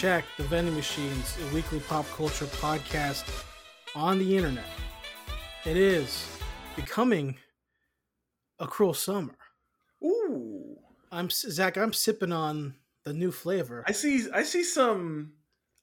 [0.00, 3.44] Check the vending machines, a weekly pop culture podcast
[3.94, 4.64] on the internet.
[5.66, 6.26] It is
[6.74, 7.36] becoming
[8.60, 9.36] a cruel summer.
[10.02, 10.78] Ooh,
[11.12, 11.76] I'm Zach.
[11.76, 13.84] I'm sipping on the new flavor.
[13.86, 14.26] I see.
[14.32, 15.34] I see some.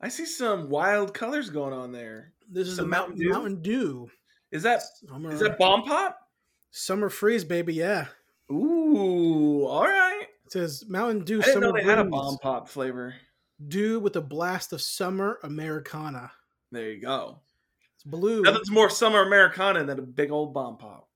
[0.01, 2.33] I see some wild colors going on there.
[2.51, 3.29] This is the Mountain Dew?
[3.29, 4.09] Mountain Dew.
[4.51, 6.17] Is that Summer, is that bomb pop?
[6.71, 7.75] summer freeze, baby.
[7.75, 8.07] Yeah.
[8.51, 10.25] Ooh, all right.
[10.47, 13.13] It says Mountain Dew I didn't summer know they had a bomb pop flavor.
[13.65, 16.31] Dew with a blast of summer Americana.
[16.71, 17.39] There you go.
[17.95, 18.41] It's blue.
[18.41, 21.07] Nothing's more summer Americana than a big old bomb pop.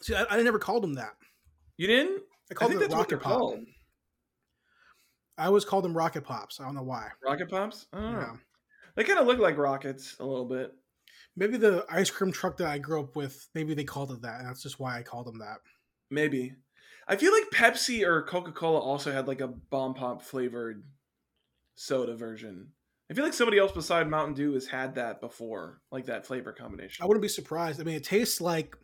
[0.00, 1.12] See, I, I never called them that.
[1.76, 2.22] You didn't?
[2.50, 3.38] I I called think them that's what they're Rocket Pop.
[3.38, 3.58] called.
[5.38, 6.60] I always called them Rocket Pops.
[6.60, 7.08] I don't know why.
[7.24, 7.86] Rocket pops.
[7.92, 8.18] I don't know.
[8.20, 8.36] Yeah.
[8.96, 10.72] They kind of look like rockets a little bit.
[11.36, 14.40] Maybe the ice cream truck that I grew up with, maybe they called it that.
[14.40, 15.58] And that's just why I called them that.
[16.10, 16.52] Maybe.
[17.08, 20.84] I feel like Pepsi or Coca Cola also had like a bomb pop flavored
[21.74, 22.68] soda version.
[23.10, 26.52] I feel like somebody else beside Mountain Dew has had that before, like that flavor
[26.52, 27.02] combination.
[27.02, 27.80] I wouldn't be surprised.
[27.80, 28.76] I mean, it tastes like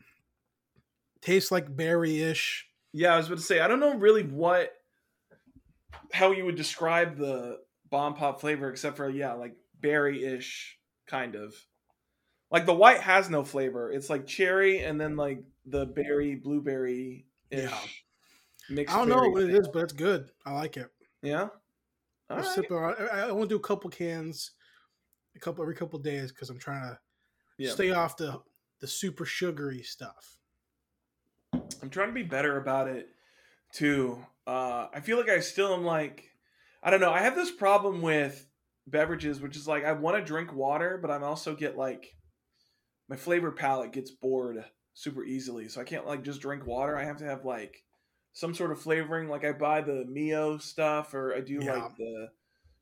[1.23, 2.67] tastes like berry-ish.
[2.93, 4.73] Yeah, I was about to say I don't know really what
[6.13, 7.59] how you would describe the
[7.91, 11.55] bomb pop flavor except for yeah, like berry-ish kind of.
[12.51, 13.91] Like the white has no flavor.
[13.93, 18.05] It's like cherry and then like the berry blueberry ish
[18.71, 18.83] Yeah.
[18.83, 20.31] I don't know what it is, but it's good.
[20.45, 20.91] I like it.
[21.23, 21.49] Yeah.
[22.31, 22.47] All right.
[22.47, 24.53] sip it on- I, I want to do a couple cans,
[25.37, 26.99] a couple every couple days because I'm trying to
[27.59, 27.73] Yeah.
[27.73, 28.41] stay off the
[28.81, 30.37] the super sugary stuff.
[31.83, 33.09] I'm trying to be better about it
[33.73, 34.25] too.
[34.47, 36.31] Uh, I feel like I still am like,
[36.83, 37.11] I don't know.
[37.13, 38.47] I have this problem with
[38.87, 42.15] beverages, which is like I want to drink water, but I'm also get like
[43.09, 46.97] my flavor palate gets bored super easily, so I can't like just drink water.
[46.97, 47.83] I have to have like
[48.39, 49.29] some sort of flavoring.
[49.29, 51.75] Like I buy the Mio stuff, or I do Yeah.
[51.75, 52.29] like the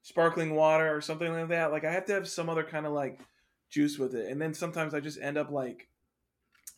[0.03, 1.73] sparkling water or something like that.
[1.73, 3.21] Like I have to have some other kind of like
[3.71, 5.89] juice with it, and then sometimes I just end up like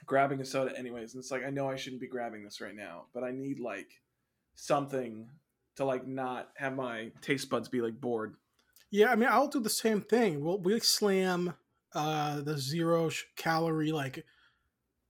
[0.06, 2.74] grabbing a soda anyways and it's like i know i shouldn't be grabbing this right
[2.74, 3.90] now but i need like
[4.54, 5.28] something
[5.76, 8.34] to like not have my taste buds be like bored
[8.90, 10.42] Yeah, I mean, I'll do the same thing.
[10.42, 11.54] We'll we slam
[11.94, 14.24] uh the zero calorie like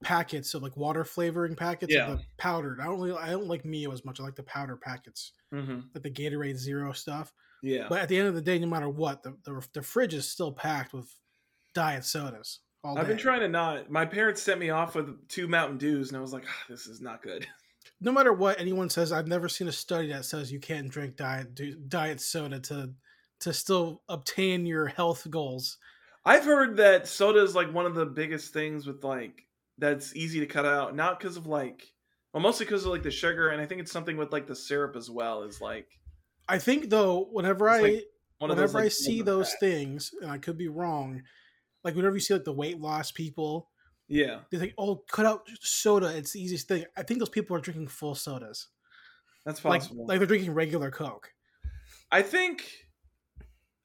[0.03, 2.13] packets of like water flavoring packets Yeah.
[2.13, 2.81] of the powdered.
[2.81, 4.21] I don't really I don't like Mio as much.
[4.21, 5.81] I like the powder packets, mm-hmm.
[5.95, 7.33] like the Gatorade Zero stuff.
[7.63, 10.15] yeah But at the end of the day, no matter what, the the, the fridge
[10.15, 11.13] is still packed with
[11.75, 12.61] diet sodas.
[12.85, 16.09] All i've been trying to not my parents sent me off with two mountain dews
[16.09, 17.45] and i was like ah, this is not good
[18.01, 21.17] no matter what anyone says, I've never seen a study that says you can't drink
[21.17, 22.93] diet diet soda to
[23.41, 25.79] to still obtain your health goals.
[26.25, 29.48] i've heard that soda is like one of the biggest things with like
[29.79, 31.93] that's easy to cut out not because of like
[32.33, 34.57] well mostly because of like the sugar and i think it's something with like the
[34.57, 35.89] syrup as well is like
[36.49, 37.93] I think though, whenever I like
[38.41, 39.61] of those whenever I see those packs.
[39.61, 41.23] things, and I could be wrong,
[41.85, 43.69] like whenever you see like the weight loss people,
[44.09, 47.55] yeah they think, "Oh, cut out soda; it's the easiest thing." I think those people
[47.55, 48.69] are drinking full sodas,
[49.45, 51.33] that's like possible like they're drinking regular Coke.
[52.11, 52.73] I think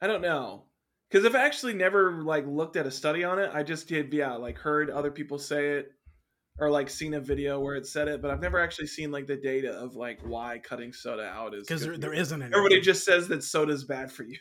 [0.01, 0.63] I don't know
[1.13, 3.51] because I've actually never like looked at a study on it.
[3.53, 5.91] I just did, yeah, like heard other people say it
[6.57, 9.27] or like seen a video where it said it, but I've never actually seen like
[9.27, 12.51] the data of like why cutting soda out is Because there, there isn't any.
[12.51, 14.39] Everybody just says that soda is bad for you.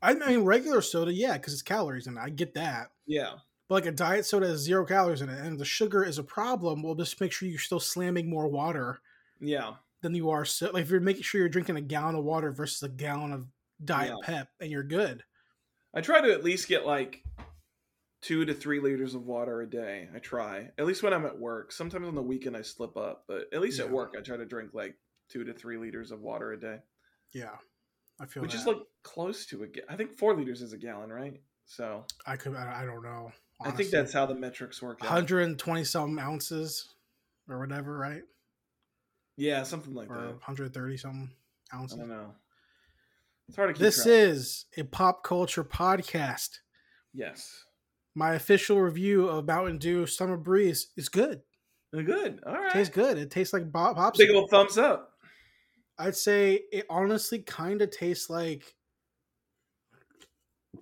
[0.00, 2.20] I mean, regular soda, yeah, because it's calories in it.
[2.20, 2.88] I get that.
[3.06, 3.32] Yeah,
[3.68, 6.22] But like a diet soda has zero calories in it, and the sugar is a
[6.22, 6.82] problem.
[6.82, 9.00] Well, just make sure you're still slamming more water
[9.40, 10.46] yeah, than you are.
[10.46, 13.32] So, like if you're making sure you're drinking a gallon of water versus a gallon
[13.32, 13.46] of
[13.84, 14.26] diet Yeah.
[14.26, 15.22] Pep, and you're good.
[15.96, 17.24] I try to at least get like
[18.20, 20.08] two to three liters of water a day.
[20.14, 21.72] I try at least when I'm at work.
[21.72, 24.44] Sometimes on the weekend I slip up, but at least at work I try to
[24.44, 24.94] drink like
[25.30, 26.78] two to three liters of water a day.
[27.32, 27.56] Yeah,
[28.20, 28.60] I feel which that.
[28.60, 31.40] is like close to a ga- I think four liters is a gallon, right?
[31.64, 32.54] So I could.
[32.54, 33.32] I, don't know.
[33.64, 35.00] I think that's how the metrics work.
[35.00, 36.94] 120 some ounces
[37.48, 38.22] or whatever, right?
[39.36, 40.26] Yeah, something like Or that.
[40.26, 41.30] 130 something
[41.74, 41.98] ounces.
[41.98, 42.34] I don't know.
[43.48, 44.06] It's hard to keep This track.
[44.08, 46.58] is a pop culture podcast.
[47.14, 47.64] yes,
[48.14, 51.42] My official review of Mountain Dew Summer Breeze is good.
[51.92, 52.40] Good.
[52.44, 53.16] All right, tastes good.
[53.16, 54.34] It tastes like pop big popsicle.
[54.36, 55.12] old thumbs up.
[55.98, 58.74] I'd say it honestly kind of tastes like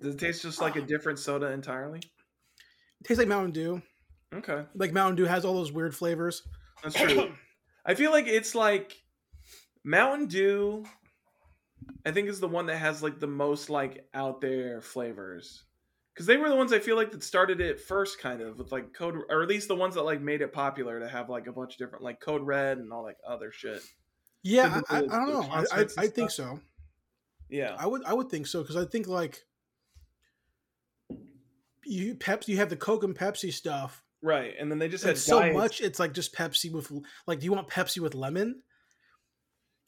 [0.01, 1.99] Does it taste just like a different soda entirely?
[1.99, 3.81] it tastes like Mountain Dew.
[4.33, 6.41] Okay, Like Mountain Dew has all those weird flavors.
[6.83, 7.31] that's true.
[7.85, 8.97] I feel like it's like
[9.85, 10.83] Mountain Dew.
[12.05, 15.63] I think is the one that has like the most like out there flavors.
[16.13, 18.71] because they were the ones I feel like that started it first, kind of with
[18.71, 21.47] like code, or at least the ones that like made it popular to have like
[21.47, 23.81] a bunch of different like Code Red and all like other shit.
[24.43, 25.47] Yeah, I, I, don't know.
[25.51, 26.59] I, I, I think so.
[27.49, 29.43] Yeah, I would I would think so because I think like
[31.85, 34.03] you Pepsi you have the Coke and Pepsi stuff.
[34.21, 34.53] right.
[34.59, 35.81] And then they just had so much.
[35.81, 36.91] It's like just Pepsi with
[37.27, 37.39] like.
[37.39, 38.61] Do you want Pepsi with lemon?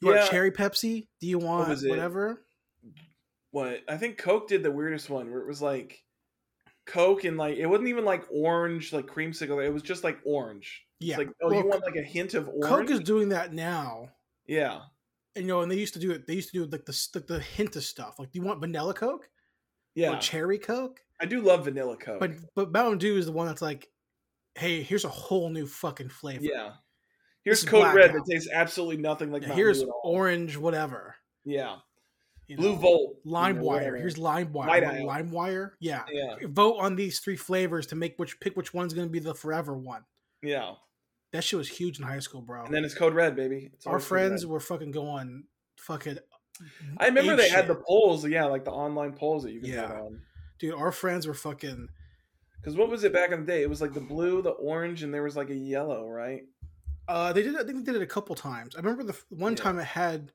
[0.00, 0.18] You Yeah.
[0.18, 1.08] want cherry Pepsi?
[1.20, 1.88] Do you want it?
[1.88, 2.42] whatever?
[3.50, 6.04] What I think Coke did the weirdest one where it was like
[6.86, 9.64] Coke and like it wasn't even like orange like creamsicle.
[9.64, 10.84] It was just like orange.
[11.00, 11.14] Yeah.
[11.14, 12.66] It's like oh, Well, you want like a hint of orange?
[12.66, 14.10] Coke is doing that now.
[14.46, 14.80] yeah.
[15.36, 16.26] And, you know, and they used to do it.
[16.26, 18.18] They used to do like the the, the hint of stuff.
[18.18, 19.28] Like, do you want vanilla Coke
[19.94, 21.00] Yeah, or cherry Coke?
[21.20, 22.18] I do love vanilla Coke.
[22.20, 23.88] But but Mountain Dew is the one that's like,
[24.56, 26.42] hey, here's a whole new fucking flavor.
[26.44, 26.72] yeah,
[27.48, 30.00] here's Code Red that tastes absolutely nothing like Yeah, here's Dew at all.
[30.04, 31.16] orange whatever.
[31.44, 31.76] Yeah,
[32.46, 32.78] you Blue know.
[32.78, 33.98] Volt, you know, LimeWire.
[33.98, 34.52] Here's LimeWire.
[34.52, 35.06] White Isle.
[35.06, 35.70] LimeWire.
[35.80, 36.02] Yeah.
[36.10, 39.18] yeah, Vote on these three flavors to make which pick which one's going to be
[39.18, 40.04] the forever one.
[40.42, 40.74] yeah.
[41.32, 42.64] That shit was huge in high school, bro.
[42.64, 43.68] And then it's Code Red, baby.
[43.74, 45.44] It's Our friends were fucking going
[45.76, 46.16] fucking.
[46.96, 48.26] I remember they had the polls.
[48.26, 50.00] Yeah, like the online polls that you can Yeah.
[50.58, 50.72] dude.
[50.74, 51.88] Our friends were fucking.
[52.56, 53.62] Because what was it back in the day?
[53.62, 56.42] It was like the blue, the orange, and there was like a yellow, right?
[57.08, 57.56] Uh, they did.
[57.56, 58.76] I think they did it a couple times.
[58.76, 59.62] I remember the one Yeah.
[59.62, 60.30] time it had,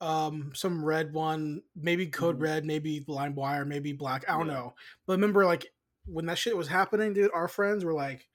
[0.00, 2.42] um, some red one, maybe code Mhm.
[2.42, 4.24] red, maybe blind wire, maybe black.
[4.28, 4.52] I don't Yeah.
[4.54, 4.74] know.
[5.06, 5.74] But I remember like
[6.06, 7.32] when that shit was happening, dude.
[7.34, 8.28] Our friends were like,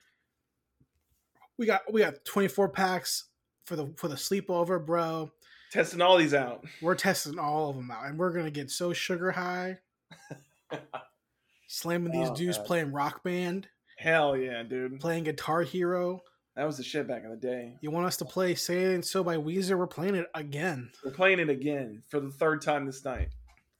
[1.58, 3.30] we got we got twenty four packs
[3.66, 5.32] for the for the sleepover, bro.
[5.72, 6.66] Testing all these out.
[6.82, 9.80] We're testing all of them out, and we're gonna get so sugar high,
[11.68, 12.66] slamming these Oh, dudes God.
[12.68, 15.00] playing rock band, Hell yeah, dude.
[15.00, 16.22] playing Guitar Hero.
[16.56, 17.78] That was the shit back in the day.
[17.82, 19.78] You want us to play "Say It So" by Weezer?
[19.78, 20.92] We're playing it again.
[21.04, 23.30] We're playing it again for the third time this night.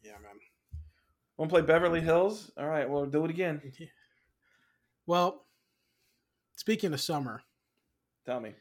[0.02, 0.32] Yeah, man.
[1.38, 2.52] Want to play Beverly Hills?
[2.58, 3.62] All right, well, do it again.
[5.06, 5.46] Well,
[6.56, 7.42] speaking of summer,
[8.26, 8.54] Tell me.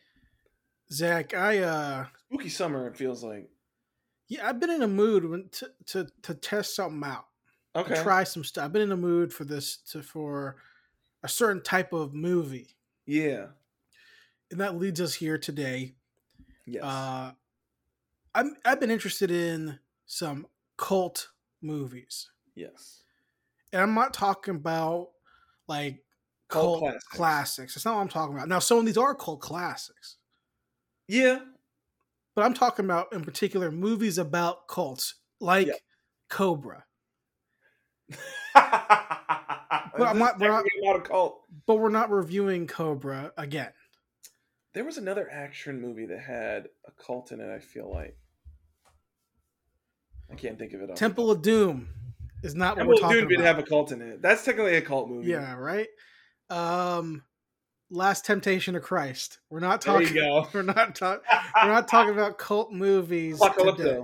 [0.92, 3.48] Zach, I uh, Spooky summer, it feels like.
[4.28, 7.26] yeah, I've been in a mood when- to to to test something out,
[7.74, 8.02] Okay.
[8.02, 8.64] try some stuff.
[8.66, 10.56] I've been in a mood for this to for
[11.22, 12.76] a certain type of movie,
[13.06, 13.46] Yeah.
[14.52, 15.94] And that leads us here today.
[16.66, 16.84] Yes.
[16.84, 17.32] Uh,
[18.34, 20.46] I'm I've been interested in some
[20.76, 21.28] cult
[21.60, 23.02] movies, yes.
[23.72, 25.08] and I'm not talking about
[25.69, 26.02] like
[26.49, 27.08] Cult cult, classics.
[27.08, 27.75] classics.
[27.75, 28.49] That's not what I'm talking about.
[28.49, 30.16] Now, some of these are cult classics,
[31.08, 31.40] Yeah.
[32.34, 35.75] but I'm talking about in particular movies about cults, like Yeah.
[36.28, 36.84] Cobra.
[38.55, 41.43] but I'm not- we're not- about a cult.
[41.66, 43.72] But we're not reviewing Cobra again.
[44.74, 47.50] There was another action movie that had a cult in it.
[47.55, 48.17] I feel like
[50.31, 50.96] I can't think of it.
[50.96, 51.88] Temple of Doom
[52.43, 53.46] is not what Temple we're of talking Doom did about.
[53.46, 54.22] have a cult in it.
[54.22, 55.29] That's technically a cult movie.
[55.29, 55.88] yeah, right.
[56.48, 57.22] Um,
[57.91, 59.38] Last Temptation of Christ.
[59.50, 60.14] We're not talking.
[60.55, 61.22] We're not talking.
[61.62, 64.00] we're not talking about cult movies today.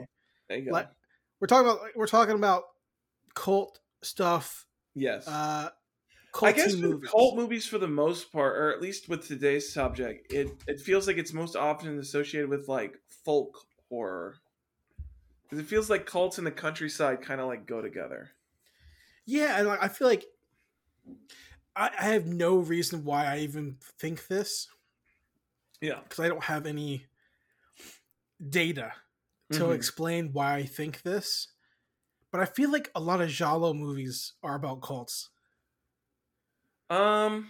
[0.49, 0.73] There you go.
[0.73, 0.89] Like,
[1.41, 2.65] we're talking about we're talking about
[3.35, 4.67] cult stuff.
[4.95, 5.27] yes.
[5.27, 5.71] Uh,
[6.43, 7.11] I guess with movies.
[7.11, 11.07] cult movies, for the most part, or at least with today's subject, it it feels
[11.07, 14.41] like it's most often associated with like folk horror,
[15.43, 18.31] because it feels like cults in the countryside kind of like go together.
[19.27, 20.25] Yeah, and I feel like
[21.77, 24.69] I, I have no reason why I even think this
[25.81, 26.03] Yeah.
[26.09, 27.07] because I don't have any
[28.49, 28.95] data
[29.53, 29.73] to Mhm.
[29.73, 31.49] explain why I think this.
[32.31, 35.31] But I feel like a lot of Giallo movies are about cults.
[36.91, 37.49] Um,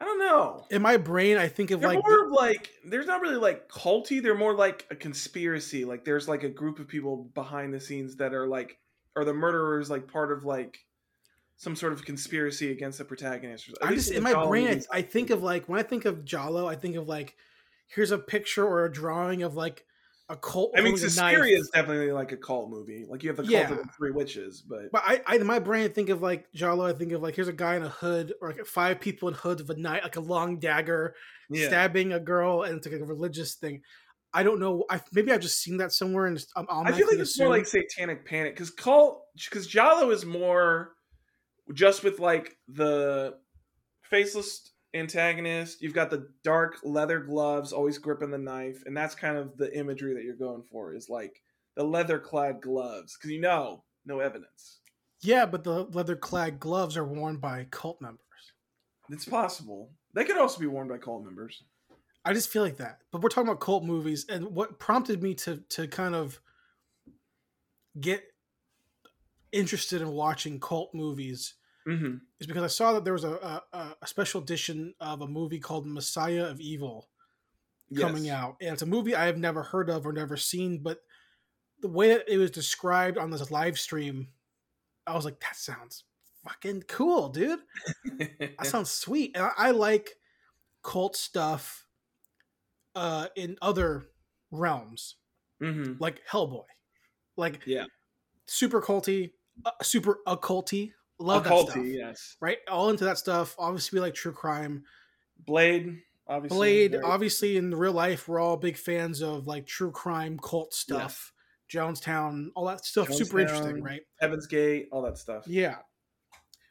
[0.00, 0.66] I don't know.
[0.70, 3.68] In my brain, I think of They're like more of like there's not really like
[3.68, 4.22] culty.
[4.22, 5.84] They're more like a conspiracy.
[5.84, 8.78] Like there's like a group of people behind the scenes that are like,
[9.16, 10.84] are the murderers like part of like
[11.56, 13.70] some sort of conspiracy against the protagonist?
[13.82, 14.88] I just in my Giallo brain, movies.
[14.90, 17.34] I think of like when I think of Giallo, I think of like
[17.88, 19.84] here's a picture or a drawing of like
[20.28, 20.72] a cult.
[20.76, 23.06] I mean, Suspiria is definitely like a cult movie.
[23.08, 23.70] Like you have the cult Yeah.
[23.70, 26.52] of the three witches, but But I, I, in my brain, I think of like
[26.52, 26.86] Giallo.
[26.86, 29.34] I think of like here's a guy in a hood, or like five people in
[29.34, 31.14] hoods with a knife, like a long dagger,
[31.48, 33.82] yeah, stabbing a girl, and it's like a religious thing.
[34.34, 34.84] I don't know.
[34.90, 37.66] I maybe I've just seen that somewhere, and I'm I feel like it's more like
[37.66, 40.92] Satanic Panic because cult because Giallo is more
[41.72, 43.34] just with like the
[44.02, 45.82] faceless antagonist.
[45.82, 49.76] You've got the dark leather gloves, always gripping the knife, and that's kind of the
[49.76, 50.94] imagery that you're going for.
[50.94, 51.42] Is like
[51.76, 54.80] the leather clad gloves because you know no evidence.
[55.20, 58.20] yeah, but the leather clad gloves are worn by cult members.
[59.10, 61.62] It's possible they could also be worn by cult members.
[62.24, 62.98] I just feel like that.
[63.12, 66.40] But we're talking about cult movies, and what prompted me to to kind of
[68.00, 68.22] get
[69.52, 71.54] interested in watching cult movies
[71.88, 75.26] hmm is because I saw that there was a, a, a special edition of a
[75.28, 77.08] movie called Messiah of Evil
[77.94, 78.56] coming out.
[78.60, 81.02] And it's a movie I have never heard of or never seen, but
[81.80, 84.28] the way that it was described on this live stream,
[85.06, 86.04] I was like, that sounds
[86.44, 87.60] fucking cool, dude.
[88.58, 89.32] That sounds sweet.
[89.36, 90.18] And I, I like
[90.82, 91.88] cult stuff
[92.94, 94.10] uh, in other
[94.50, 95.16] realms,
[95.60, 96.66] hmm like Hellboy.
[97.36, 97.86] Like, Yeah.
[98.46, 99.32] super culty,
[99.64, 100.92] uh, super occulty.
[101.20, 101.84] Love that stuff.
[101.84, 102.36] yes.
[102.40, 102.58] Right?
[102.70, 103.56] All into that stuff.
[103.58, 104.84] Obviously, we like true crime.
[105.44, 106.56] Blade, obviously.
[106.56, 110.74] Blade, very- obviously, in real life, we're all big fans of like true crime cult
[110.74, 111.32] stuff.
[111.70, 114.00] Jonestown, all that stuff, super interesting, right?
[114.20, 115.46] Heaven's Gate, all that stuff.
[115.46, 115.76] Yeah.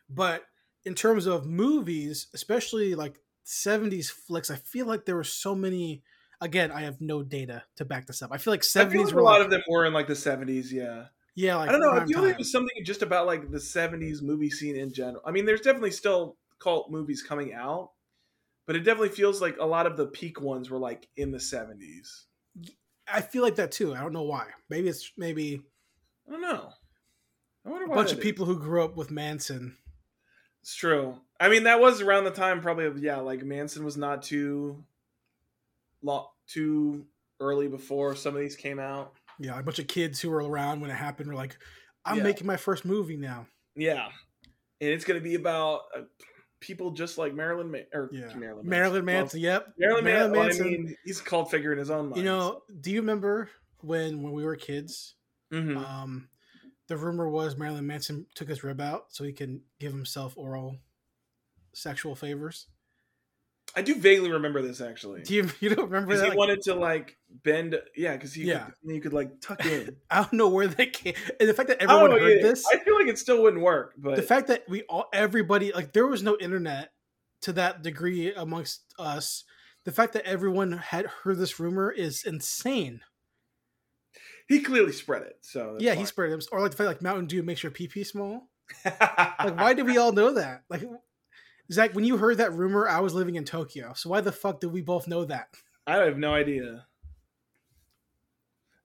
[0.09, 0.43] But
[0.85, 6.01] in terms of movies, especially like 70s flicks, I feel like there were so many.
[6.41, 8.31] Again, I have no data to back this up.
[8.31, 9.93] I feel like 70s I feel like were a lot like, of them were in
[9.93, 10.71] like the seventies.
[10.73, 11.05] Yeah,
[11.37, 11.91] yeah, like I don't know.
[11.91, 15.21] I feel like it was something just about like the seventies movie scene in general.
[15.23, 17.91] I mean, there's definitely still cult movies coming out,
[18.65, 21.39] but it definitely feels like a lot of the peak ones were like in the
[21.39, 22.25] seventies.
[23.07, 23.93] I feel like that too.
[23.93, 24.47] I don't know why.
[24.67, 25.61] Maybe it's maybe
[26.27, 26.71] I don't know.
[27.63, 28.23] I wonder a bunch of is.
[28.23, 29.77] people who grew up with Manson.
[30.63, 31.19] It's true.
[31.39, 34.83] I mean, that was around the time probably of yeah, like Manson was not too
[36.47, 37.05] too
[37.39, 39.13] early before some of these came out.
[39.39, 41.57] Yeah, a bunch of kids who were around when it happened were like,
[42.05, 42.23] I'm Yeah.
[42.23, 43.47] making my first movie now.
[43.75, 44.07] Yeah,
[44.81, 46.01] and it's gonna be about uh,
[46.59, 48.33] people just like Marilyn Ma- or Yeah.
[48.35, 49.73] Marilyn Marilyn Well, Manson, yep.
[49.77, 50.65] Marilyn, Marilyn Man- well, Manson.
[50.65, 52.17] I mean, he's a cult figure in his own mind.
[52.17, 53.49] you know, do you remember
[53.81, 55.15] when when we were kids?
[55.53, 55.77] Mhm.
[55.77, 56.29] Um,
[56.87, 60.77] the rumor was Marilyn Manson took his rib out so he can give himself oral
[61.73, 62.67] sexual favors.
[63.75, 65.21] I do vaguely remember this actually.
[65.23, 66.25] Do you you don't remember Because that?
[66.25, 68.65] he Like, wanted to like bend, yeah, because he Yeah.
[68.65, 69.95] could, you could like tuck in.
[70.09, 71.13] I don't know where that came.
[71.39, 73.61] And the fact that everyone know, heard yeah, this, I feel like it still wouldn't
[73.63, 76.91] work, but the fact that we all everybody like there was no internet
[77.41, 79.43] to that degree amongst us.
[79.85, 82.99] The fact that everyone had heard this rumor is insane.
[84.49, 85.37] he clearly spread it.
[85.41, 86.45] So yeah, he spread it.
[86.51, 88.49] Or like the fact like Mountain Dew makes your pee pee small.
[88.85, 90.63] Like, why did we all know that?
[90.69, 90.81] Like,
[91.71, 93.93] Zach, when you heard that rumor, I was living in Tokyo.
[93.95, 95.49] So why the fuck did we both know that?
[95.85, 96.85] I have no idea.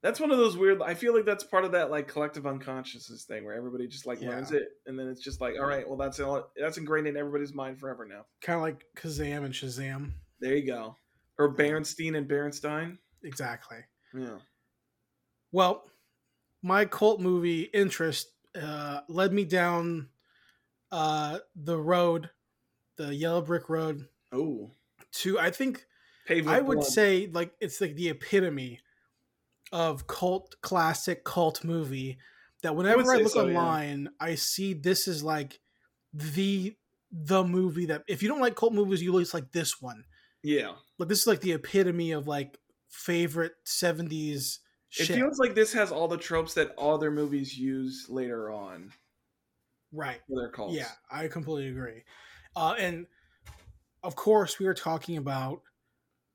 [0.03, 0.83] That's one of those weird.
[0.83, 4.21] I feel like that's part of that like collective unconsciousness thing where everybody just like
[4.21, 4.31] Yeah.
[4.31, 7.17] learns it, and then it's just like, all right, well that's all, that's ingrained in
[7.17, 8.27] everybody's mind forever now.
[8.41, 10.13] Kind of like Kazam and Shazam.
[10.41, 10.97] There you go.
[11.39, 12.99] Or Berenstein and Berenstein.
[13.23, 13.79] Exactly.
[14.13, 14.39] Yeah.
[15.53, 15.85] Well,
[16.63, 18.29] my cult movie interest
[18.61, 20.09] uh, led me down
[20.91, 22.29] uh, the road,
[23.07, 24.71] the yellow brick road, Oh,
[25.13, 25.85] to I think
[26.27, 26.87] paved with I would blood.
[26.87, 28.81] say like it's like the epitome
[29.73, 32.19] of cult classic cult movie
[32.63, 33.59] that whenever I, say look so, yeah.
[33.59, 35.61] online, I see this is like
[36.13, 36.77] the
[37.11, 40.05] the movie that if you don't like cult movies, you at least like this one.
[40.43, 40.73] Yeah.
[40.99, 44.61] Like this is like the epitome of like favorite seventies
[44.99, 45.17] It shit.
[45.17, 48.93] feels like this has all the tropes that all their movies use later on
[49.93, 50.21] right.
[50.29, 50.75] for their cults.
[50.75, 52.03] Yeah, I completely agree.
[52.57, 53.07] Uh, and
[54.03, 55.63] of course, we were talking about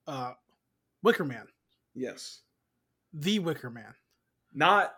[0.07, 0.33] uh,
[1.03, 1.47] Wicker Man,
[1.93, 2.41] Yes.
[3.13, 3.93] the Wicker Man,
[4.53, 4.93] Not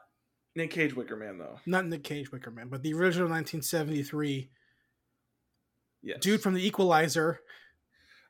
[0.55, 1.59] Nick Cage Wicker Man though.
[1.65, 4.49] not Nick Cage Wicker Man, but the original 1973
[6.01, 6.19] Yes.
[6.21, 7.39] dude from The Equalizer.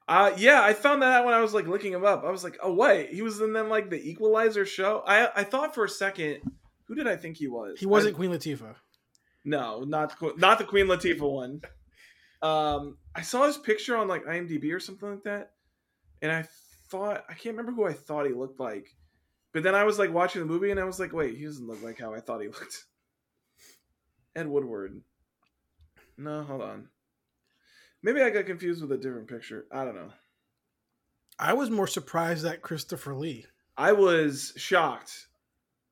[0.07, 2.23] Uh yeah, I found that out when I was like looking him up.
[2.23, 5.03] I was like, oh wait, he was in then like the Equalizer show.
[5.05, 6.39] I I thought for a second,
[6.85, 7.79] who did I think he was?
[7.79, 8.73] He wasn't I- Queen Latifah.
[9.45, 11.61] no, not not the Queen Latifah one.
[12.41, 15.51] Um, I saw his picture on like IMDb or something like that,
[16.21, 16.45] and I
[16.89, 18.95] thought I can't remember who I thought he looked like,
[19.53, 21.67] but then I was like watching the movie and I was like, wait, he doesn't
[21.67, 22.85] look like how I thought he looked.
[24.35, 25.01] Ed Woodward.
[26.17, 26.89] No, hold on.
[28.01, 29.65] Maybe I got confused with a different picture.
[29.71, 30.11] I don't know.
[31.37, 33.45] I was more surprised at Christopher Lee.
[33.77, 35.27] I was shocked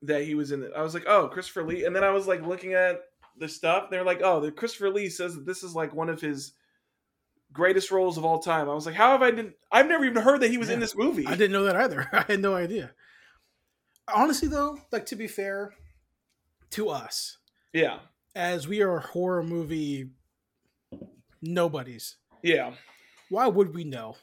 [0.02, 0.72] that he was in it.
[0.76, 1.84] I was like, oh, Christopher Lee.
[1.84, 3.00] And then I was like looking at
[3.38, 3.90] the stuff.
[3.90, 6.52] They're like, oh, the Christopher Lee says that this is like one of his
[7.52, 8.68] greatest roles of all time.
[8.68, 10.80] I was like, how have I didn't I've never even heard that he was in
[10.80, 11.26] this movie.
[11.26, 12.06] I didn't know that either.
[12.12, 12.92] I had no idea.
[14.12, 15.72] Honestly, though, like to be fair
[16.70, 17.38] to us,
[17.72, 17.98] Yeah.
[18.34, 20.10] as we are horror movie
[21.42, 22.74] nobodies, Yeah.
[23.28, 24.16] why would we know?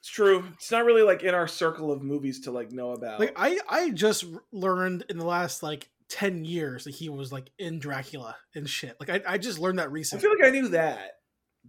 [0.00, 0.44] It's true.
[0.54, 3.20] It's not really like in our circle of movies to like know about.
[3.20, 7.50] Like I, I just learned in the last like ten years that he was like
[7.58, 8.96] in Dracula and shit.
[9.00, 10.20] Like I, I just learned that recently.
[10.20, 11.12] I feel like I knew that,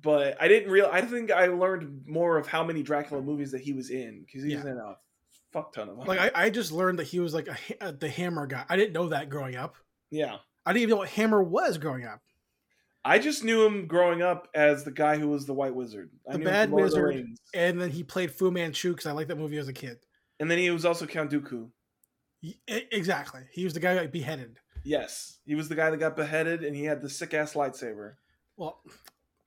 [0.01, 0.89] but I didn't real.
[0.91, 4.43] I think I learned more of how many Dracula movies that he was in because
[4.43, 4.71] he's Yeah.
[4.71, 4.95] in a
[5.53, 6.05] fuck ton of them.
[6.07, 8.65] Like I, I just learned that he was like a, uh, the Hammer guy.
[8.69, 9.75] I didn't know that growing up.
[10.09, 12.19] yeah, I didn't even know what Hammer was growing up.
[13.03, 16.11] I just knew him growing up as the guy who was the White Wizard.
[16.29, 17.25] I The knew Bad of the Wizard.
[17.55, 19.97] And then he played Fu Manchu because I liked that movie as a kid.
[20.39, 21.69] and then he was also Count Dooku.
[22.67, 23.41] Exactly.
[23.51, 24.57] He was the guy that got beheaded.
[24.83, 28.13] Yes, he was the guy that got beheaded, and he had the sick ass lightsaber.
[28.57, 28.81] Well,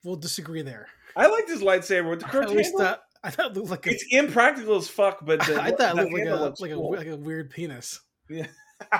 [0.03, 0.87] we'll disagree there.
[1.15, 2.79] I liked his lightsaber with the always handle.
[2.79, 5.97] thought I thought it looked like a, It's impractical as fuck, but the, I thought
[5.97, 7.99] it looked like a looks like a like a weird penis.
[8.29, 8.47] Yeah.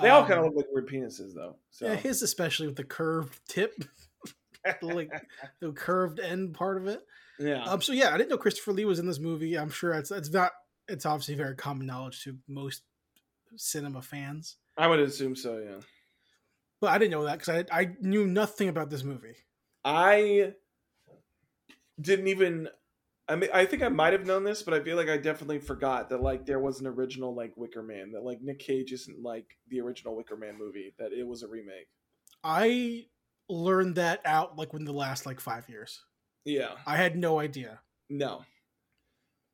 [0.00, 1.56] they all Um, kind of look like weird penises, though.
[1.70, 3.72] So Yeah, his especially with the curved tip,
[4.82, 5.10] like
[5.60, 7.00] the curved end part of it.
[7.38, 9.56] yeah, Um, so yeah, I didn't know Christopher Lee was in this movie.
[9.58, 10.52] I'm sure it's it's not
[10.88, 12.82] it's obviously very common knowledge to most
[13.56, 15.58] cinema fans, I would assume so.
[15.58, 15.80] Yeah,
[16.80, 19.36] but I didn't know that because I I knew nothing about this movie.
[19.84, 20.52] I
[22.00, 22.68] didn't even.
[23.28, 25.58] I mean, I think I might have known this, but I feel like I definitely
[25.58, 28.12] forgot that like there was an original like Wicker Man.
[28.12, 30.94] That like Nick Cage isn't like the original Wicker Man movie.
[30.98, 31.88] That it was a remake.
[32.44, 33.06] I
[33.48, 36.04] learned that out like within the last like five years.
[36.44, 36.74] Yeah.
[36.86, 37.80] I had no idea.
[38.08, 38.44] No.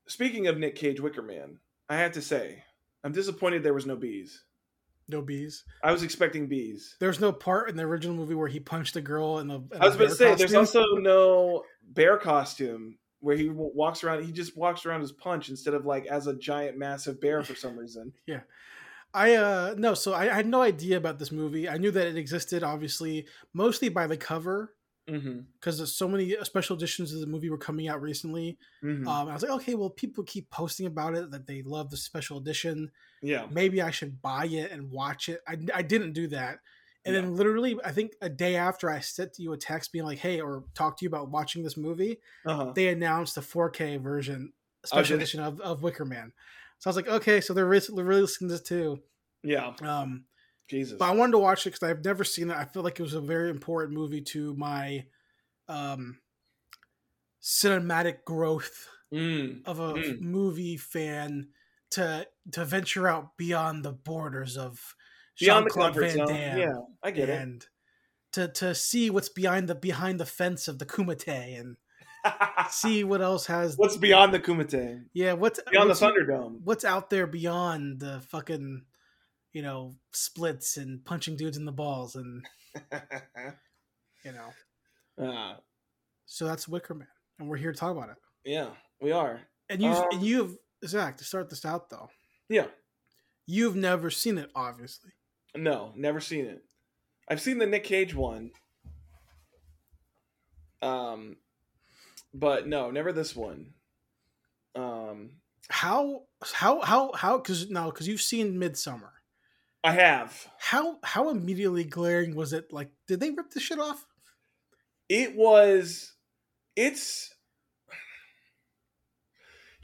[0.07, 2.65] Speaking of Nick Cage Wicker Man, I have to say,
[3.05, 4.45] I'm disappointed there was no bees.
[5.09, 5.65] No bees.
[5.83, 6.97] I was expecting bees.
[7.01, 9.57] There's no part in the original movie where he punched a girl in the.
[9.57, 14.25] in I was about to say, there's also no bear costume where he walks around.
[14.25, 17.55] He just walks around as Punch instead of like as a giant, massive bear for
[17.55, 18.13] some reason.
[18.27, 18.41] Yeah.
[19.15, 21.69] I uh no, so I, I had no idea about this movie.
[21.69, 24.73] I knew that it existed, obviously, mostly by the cover.
[25.07, 28.57] Because there's so many special editions of the movie were coming out recently.
[28.83, 29.07] mm-hmm.
[29.09, 31.97] Um, I was like, okay, well, people keep posting about it that they love the
[31.97, 32.91] special edition.
[33.21, 33.47] yeah.
[33.51, 35.41] Maybe I should buy it and watch it.
[35.47, 36.59] I, I didn't do that.
[37.05, 37.23] And Yeah.
[37.23, 40.41] then literally, I think a day after I sent you a text being like, hey,
[40.41, 42.73] or talk to you about watching this movie, Uh-huh.
[42.75, 44.53] they announced the 4K version,
[44.85, 46.33] Oh, special edition of, of Wicker Man.
[46.79, 49.01] So I was like, okay, so they're re- releasing this too.
[49.43, 49.75] Yeah.
[49.83, 50.25] Um,
[50.73, 50.99] Jesus.
[50.99, 52.57] but I wanted to watch it because I've never seen it.
[52.57, 55.05] I feel like it was a very important movie to my
[55.69, 56.19] um,
[57.43, 59.63] cinematic growth Mm.
[59.67, 60.21] of a Mm.
[60.21, 61.49] movie fan
[61.91, 64.95] to to venture out beyond the borders of
[65.39, 66.27] Beyond the Jean-Claude comfort Van zone.
[66.29, 67.41] Damme Yeah, I get it.
[67.43, 67.67] and
[68.33, 71.77] to to see what's behind the behind the fence of the Kumite and
[72.71, 75.05] see what else has What's beyond the Kumite?
[75.13, 76.61] yeah what's Beyond what's, the Thunderdome.
[76.65, 78.87] what's out there beyond the fucking
[79.53, 82.45] you know splits and punching dudes in the balls and
[84.25, 84.49] you know
[85.21, 85.59] Ah,
[86.27, 89.41] so that's Wicker Man and we're here to talk about it yeah, we are.
[89.69, 92.09] and you Um, and you've Zach to start this out though
[92.49, 92.67] Yeah.
[93.47, 95.11] you've never seen it obviously
[95.55, 96.65] No, never seen it.
[97.29, 98.51] I've seen the Nick Cage one.
[100.81, 101.37] Um
[102.35, 103.75] but no, never this one.
[104.75, 105.33] Um
[105.69, 109.12] how how how how because no because you've seen Midsommar
[109.85, 110.49] I have.
[110.59, 114.07] how how immediately glaring was it like did they rip the shit off
[115.09, 116.13] It was
[116.77, 117.35] it's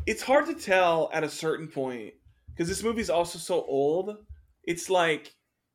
[0.07, 2.15] it's hard to tell at a certain point
[2.49, 4.17] because this movie's also so old.
[4.65, 5.35] It's like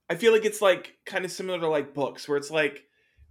[0.09, 2.83] I feel like it's like kind of similar to like books where it's like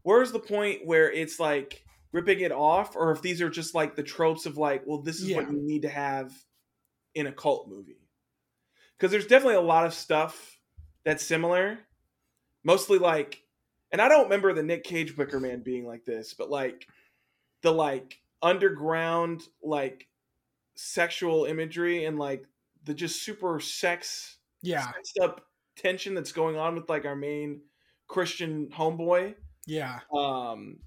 [0.02, 3.96] where's the point where it's like ripping it off or if these are just like
[3.96, 6.32] the tropes of like well this is what you need to have
[7.14, 8.08] in a cult movie.
[8.98, 10.58] Cuz there's definitely a lot of stuff
[11.04, 11.78] that's similar.
[12.64, 13.42] Mostly like
[13.90, 16.86] and I don't remember the Nick Cage Wicker Man being like this, but like
[17.62, 20.08] the like underground like
[20.74, 22.44] sexual imagery and like
[22.84, 24.90] the just super sex yeah
[25.22, 25.44] up
[25.76, 27.60] tension that's going on with like our main
[28.08, 29.34] Christian homeboy.
[29.66, 30.78] yeah Um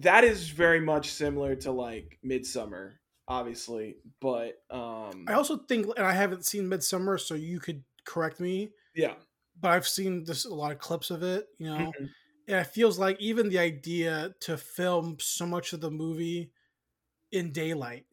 [0.00, 2.92] that is very much similar to like Midsommar,
[3.26, 8.38] obviously, but um I also think and I haven't seen Midsommar so you could correct
[8.40, 9.14] me yeah.
[9.60, 12.08] but I've seen this a lot of clips of it you know Mhm.
[12.48, 16.52] and it feels like even the idea to film so much of the movie
[17.32, 18.06] in daylight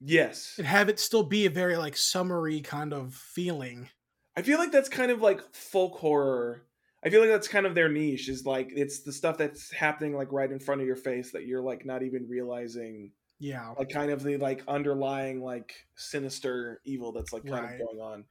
[0.00, 0.54] Yes.
[0.58, 3.88] and have it still be a very like summery kind of feeling
[4.36, 6.66] I feel like that's kind of like folk horror.
[7.04, 10.14] I feel like that's kind of their niche is like it's the stuff that's happening
[10.14, 13.90] like right in front of your face that you're like not even realizing yeah like
[13.90, 17.80] kind of the like underlying like sinister evil that's like kind Right.
[17.80, 18.24] of going on.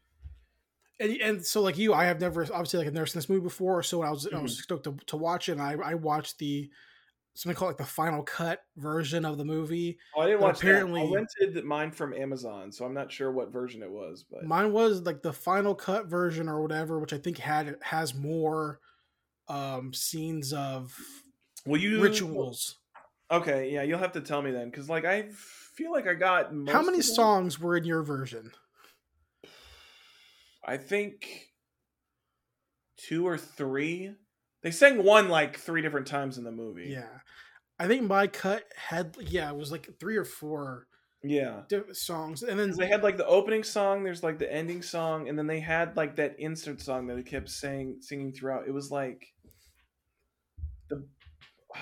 [0.99, 3.41] And, and so like you i have never obviously like i've never seen this movie
[3.41, 4.43] before so i was i Mm-hmm.
[4.43, 6.69] was stoked to, to watch it and i i watched the
[7.35, 11.01] something called like the final cut version of the movie Oh, I didn't watch apparently
[11.01, 14.43] apparently- I rented mine from Amazon, so I'm not sure what version it was, but
[14.43, 18.79] mine was like the final cut version or whatever which i think had has more
[19.47, 20.93] um scenes of
[21.65, 22.77] will you rituals.
[23.31, 26.53] Okay, yeah, you'll have to tell me then cuz like I feel like I got
[26.53, 28.51] most how many songs were in your version
[30.69, 31.49] I think
[32.97, 34.15] two or three.
[34.61, 36.89] They sang one like three different times in the movie.
[36.89, 37.19] Yeah,
[37.79, 40.87] I think my cut had yeah it was like three or four
[41.23, 41.63] Yeah.
[41.69, 45.29] different songs, and then they had like the opening song, there's like the ending song,
[45.29, 48.67] and then they had like that insert song that they kept saying singing throughout.
[48.67, 49.33] It was like
[50.89, 51.07] the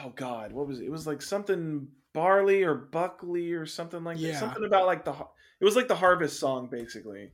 [0.03, 0.85] oh god, what was it?
[0.85, 4.31] It was like something barley or buckley or something like Yeah.
[4.33, 4.39] that.
[4.39, 5.13] Something about like the
[5.59, 7.33] it was like the harvest song basically.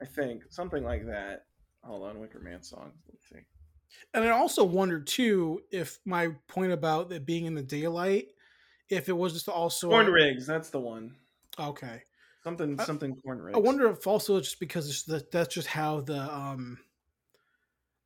[0.00, 1.44] I think something like that.
[1.84, 2.92] Hold on, Wicker Man song.
[3.08, 3.44] Let's see.
[4.14, 8.26] And I also wondered too if my point about it being in the daylight,
[8.90, 11.14] if it was just also Corn rigs, that's the one.
[11.58, 12.02] Okay,
[12.44, 13.56] Something I- something corn rigs.
[13.56, 16.78] I wonder if also just because it's the, that's just how the um,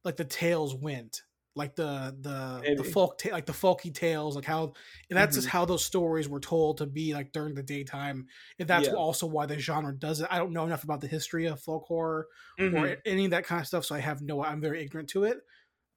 [0.05, 1.23] like the tales went,
[1.61, 4.73] like the the the folk ta- like the folky tales, like how
[5.09, 5.51] and that's just Mhm.
[5.51, 8.27] how those stories were told to be like during the daytime.
[8.59, 8.95] And that's Yeah.
[8.95, 10.29] also why the genre does it.
[10.31, 12.27] I don't know enough about the history of folk horror
[12.59, 12.75] Mhm.
[12.75, 13.85] or any of that kind of stuff.
[13.85, 15.39] So I have no, I'm very ignorant to it.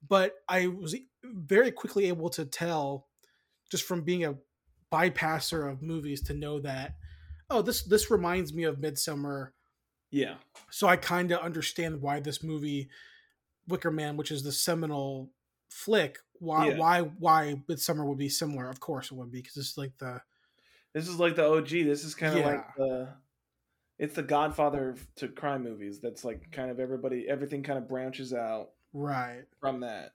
[0.06, 3.08] But I was very quickly able to tell,
[3.70, 4.34] just from being a
[4.92, 6.94] bypasser of movies, to know that,
[7.50, 9.52] oh, this this reminds me of Midsommar.
[10.10, 10.36] yeah.
[10.70, 12.88] So I kind of understand why this movie,
[13.66, 15.32] Wicker Man, which is the seminal
[15.74, 16.78] flick, why Yeah.
[16.78, 18.70] why why Midsommar would be similar.
[18.70, 20.20] Of course it would be because it's like the
[20.92, 21.68] This is like the OG.
[21.84, 22.46] This is kind of Yeah.
[22.46, 23.08] like the
[23.98, 26.00] it's the Godfather to crime movies.
[26.00, 29.44] That's like kind of everybody everything kind of branches out right.
[29.60, 30.12] from that.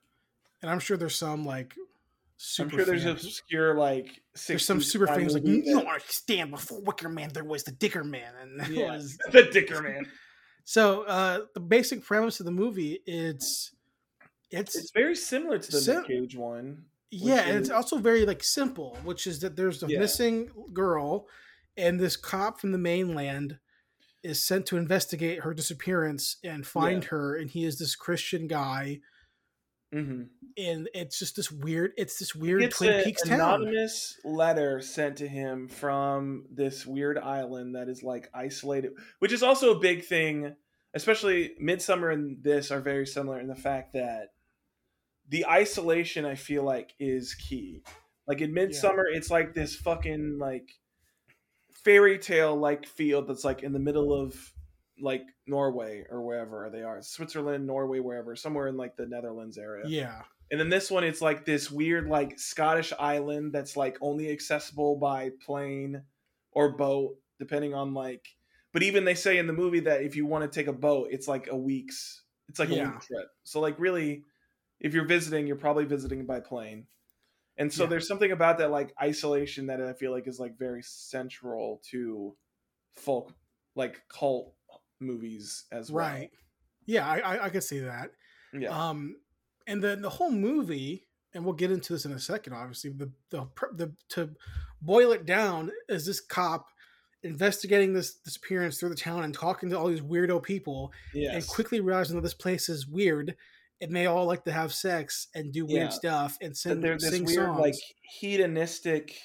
[0.62, 1.76] And I'm sure there's some like
[2.38, 3.26] super I'm sure there's fans.
[3.26, 7.64] obscure like there's some super fans like you don't understand before Wicker Man there was
[7.66, 8.92] the Dicker Man and Yeah.
[8.94, 10.06] was the Dicker Man.
[10.64, 13.74] so uh the basic premise of the movie it's
[14.52, 16.86] it's, It's very similar to the Sim- Cage one.
[17.12, 20.00] yeah and it's also very like simple which is that there's a Yeah.
[20.00, 21.28] missing girl
[21.78, 23.60] and this cop from the mainland
[24.22, 29.00] is sent to investigate her disappearance and find her and he is this Christian guy
[29.94, 30.24] hmm
[30.58, 35.18] and it's just this weird it's this weird It's Twin Peaks town anonymous letter sent
[35.18, 40.04] to him from this weird island that is like isolated, which is also a big
[40.06, 40.56] thing.
[40.94, 44.30] Especially Midsommar and this are very similar in the fact that
[45.30, 47.84] the isolation I feel like is key.
[48.28, 50.70] Like in Midsommar, it's like this fucking like
[51.72, 54.36] fairy tale like field that's like in the middle of
[55.02, 59.86] like Norway or wherever they are, Switzerland, Norway, wherever, somewhere in like the Netherlands area.
[59.88, 64.32] yeah And then this one, it's like this weird, like Scottish island that's like only
[64.32, 66.04] accessible by plane
[66.52, 68.26] or boat, depending on like.
[68.74, 71.10] But even they say in the movie that if you want to take a boat,
[71.12, 72.24] it's like a week's.
[72.50, 72.92] It's like a Yeah.
[72.92, 73.28] week trip.
[73.44, 74.24] So like really,
[74.80, 76.88] if you're visiting, you're probably visiting by plane.
[77.58, 77.90] And so Yeah.
[77.90, 82.36] there's something about that like isolation that I feel like is like very central to
[82.96, 83.34] folk
[83.76, 84.54] like cult
[85.00, 86.06] movies as well.
[86.06, 86.32] right
[86.86, 88.12] yeah I, I I could see that
[88.54, 88.70] Yeah.
[88.90, 89.16] Um,
[89.68, 92.54] and then the whole movie, and we'll get into this in a second.
[92.54, 94.32] Obviously, the the, the to
[94.82, 96.68] boil it down is this cop
[97.22, 101.36] investigating this disappearance through the town and talking to all these weirdo people, yes.
[101.36, 103.36] and quickly realizing that this place is weird,
[103.82, 105.90] and they all like to have sex and do weird Yeah.
[105.90, 107.60] stuff and sing there's this sing weird songs.
[107.60, 107.76] like
[108.20, 109.16] hedonistic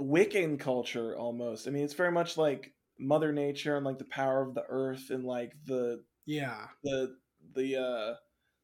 [0.00, 1.68] Wiccan culture almost.
[1.68, 5.10] I mean, it's very much like Mother Nature and like the power of the earth
[5.10, 7.16] and like the yeah, the
[7.54, 8.14] the uh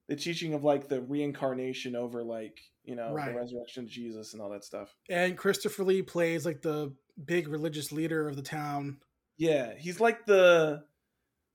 [0.08, 3.28] the teaching of like the reincarnation over like you know Right.
[3.32, 4.92] the resurrection of Jesus and all that stuff.
[5.08, 6.92] and Christopher Lee plays like the
[7.24, 8.98] big religious leader of the town.
[9.36, 10.82] Yeah, he's like the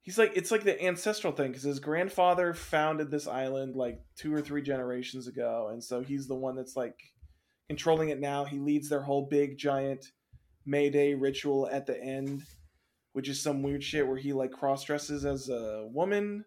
[0.06, 4.34] he's like it's like the ancestral thing because his grandfather founded this island like two
[4.34, 6.98] or three generations ago, and so he's the one that's like
[7.68, 8.46] controlling it now.
[8.46, 10.06] He leads their whole big giant
[10.66, 12.44] May Day ritual at the end,
[13.14, 16.46] which is some weird shit where he like cross dresses as a woman.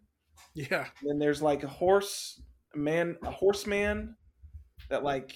[0.54, 2.40] Yeah, then there's like a horse
[2.74, 4.16] a man, a horseman
[4.88, 5.34] that like.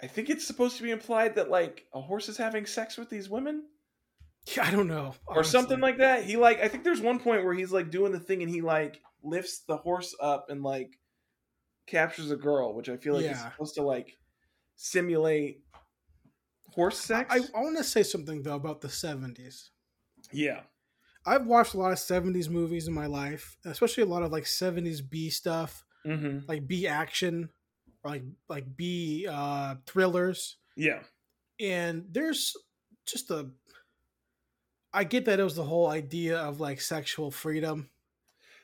[0.00, 3.10] I think it's supposed to be implied that like a horse is having sex with
[3.10, 3.64] these women
[4.60, 6.24] I don't know, or something like that.
[6.24, 8.60] He like I think there's one point where he's like doing the thing and he
[8.62, 10.98] like lifts the horse up and like
[11.86, 14.16] captures a girl, which I feel like is supposed to like
[14.76, 15.60] simulate
[16.72, 17.32] horse sex.
[17.34, 19.70] I, I want to say something though about the seventies.
[20.32, 20.60] yeah.
[21.26, 24.44] I've watched a lot of 70s movies in my life, especially a lot of like
[24.44, 26.46] 70s B stuff, Mm-hmm.
[26.48, 27.50] like B action
[28.02, 30.56] or like like B uh thrillers.
[30.76, 31.00] Yeah.
[31.60, 32.56] And there's
[33.04, 33.50] just a
[34.92, 37.90] I get that it was the whole idea of like sexual freedom,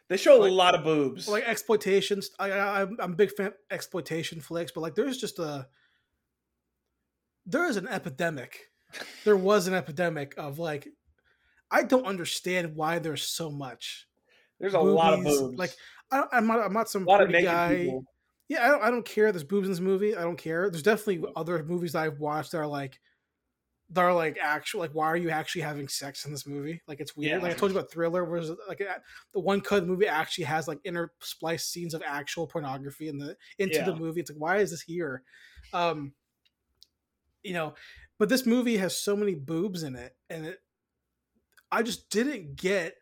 [0.08, 1.28] They show Like- a lot of boobs.
[1.28, 2.30] like exploitations.
[2.38, 5.68] I, I I'm I'm a big fan of exploitation flicks, but like there's just a
[7.46, 8.70] there is an epidemic.
[9.24, 10.88] There was an epidemic of like
[11.70, 14.06] I don't understand why there's so much.
[14.60, 15.58] There's a lot of boobs.
[15.58, 15.74] Like
[16.10, 17.76] I, don't- I'm not I'm not some a lot of pretty naked guy.
[17.76, 18.04] people.
[18.48, 19.32] Yeah, I don't, I don't care.
[19.32, 20.14] There's boobs in this movie.
[20.14, 20.68] I don't care.
[20.70, 23.00] There's definitely other movies I've watched that are like,
[23.94, 24.80] that are like actual.
[24.80, 26.82] Like, why are you actually having sex in this movie?
[26.86, 27.38] Like, it's weird.
[27.38, 27.38] Yeah.
[27.38, 28.82] Like I told you about Thriller, was like
[29.32, 33.82] the one cut movie actually has like interspliced scenes of actual pornography in the into
[33.82, 34.20] the movie.
[34.20, 35.22] It's like, why is this here?
[35.72, 36.12] Um,
[37.42, 37.74] you know,
[38.18, 40.58] but this movie has so many boobs in it, and it,
[41.70, 42.94] I just didn't get.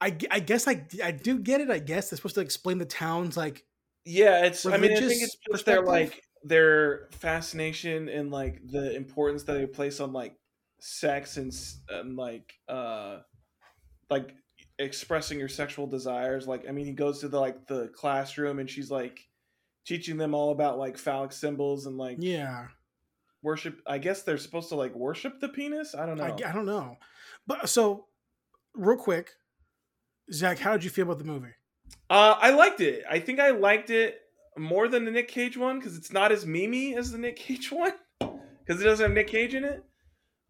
[0.00, 1.70] I, I guess I, I do get it.
[1.70, 3.64] I guess they're supposed to explain the town's like
[4.04, 4.66] Yeah, it's.
[4.66, 5.86] I mean, I think it's just perspective?
[5.86, 10.36] like their fascination and like the importance that they place on like
[10.78, 11.52] sex and,
[11.88, 13.18] and like uh
[14.10, 14.34] like
[14.78, 16.46] expressing your sexual desires.
[16.46, 19.20] Like, I mean, he goes to the like the classroom and she's like
[19.86, 22.66] teaching them all about like phallic symbols and like yeah.
[23.42, 23.80] worship.
[23.86, 25.94] I guess they're supposed to like worship the penis.
[25.94, 26.24] I don't know.
[26.24, 26.96] I, I don't know,
[27.46, 28.06] but so
[28.74, 29.30] real quick,
[30.32, 31.54] Zach, how did you feel about the movie?
[32.10, 33.04] Uh, I liked it.
[33.08, 34.18] I think I liked it
[34.56, 37.70] more than the Nick Cage one because it's not as memey as the Nick Cage
[37.72, 39.84] one because it doesn't have Nick Cage in it.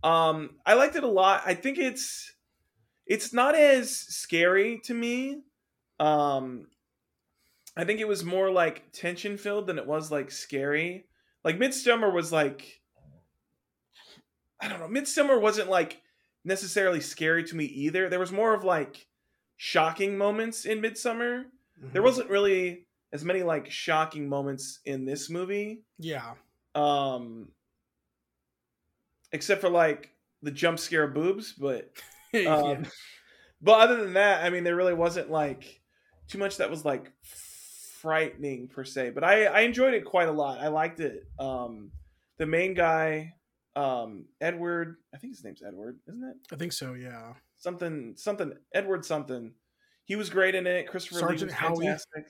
[0.03, 1.43] Um, I liked it a lot.
[1.47, 2.33] I think it's
[3.07, 5.43] it's not as scary to me.
[6.01, 6.67] Um,
[7.77, 11.07] I think it was more like tension filled than it was like scary.
[11.43, 12.81] Like Midsommar was like
[14.61, 14.89] I don't know.
[14.89, 16.01] Midsommar wasn't like
[16.45, 18.09] necessarily scary to me either.
[18.09, 19.07] There was more of like
[19.57, 21.45] shocking moments in Midsommar.
[21.79, 22.05] There Mhm.
[22.05, 25.85] wasn't really as many like shocking moments in this movie.
[25.99, 26.35] yeah,
[26.75, 27.49] Um
[29.33, 30.11] except for like
[30.43, 31.91] the jump scare boobs, but
[32.33, 32.55] Yeah.
[32.55, 32.87] um,
[33.63, 35.81] but other than that, I mean there really wasn't like
[36.29, 39.11] too much that was like frightening per se.
[39.11, 40.59] But I I enjoyed it quite a lot.
[40.61, 41.25] I liked it.
[41.39, 41.93] Um
[42.39, 43.35] the main guy
[43.77, 46.37] um Edward, I think his name's Edward, isn't it?
[46.53, 46.95] I think so.
[46.95, 49.53] Yeah, Something something Edward something.
[50.05, 50.87] He was great in it.
[50.89, 51.55] Christopher Sergeant Lee
[51.89, 52.25] was Howie?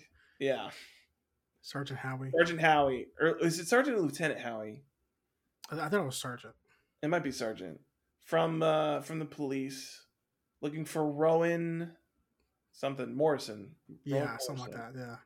[0.45, 0.71] Yeah.
[1.63, 2.31] Sergeant Howie.
[2.37, 4.83] Sergeant Howie, or is it Sergeant or Lieutenant Howie?
[5.71, 6.55] I, I thought it was Sergeant.
[7.03, 7.81] It might be Sergeant
[8.25, 10.05] from uh, from the police,
[10.61, 11.93] looking for Rowan
[12.73, 13.71] something Morrison.
[14.07, 14.93] Rowan Yeah, something like that.
[14.95, 15.17] Yeah.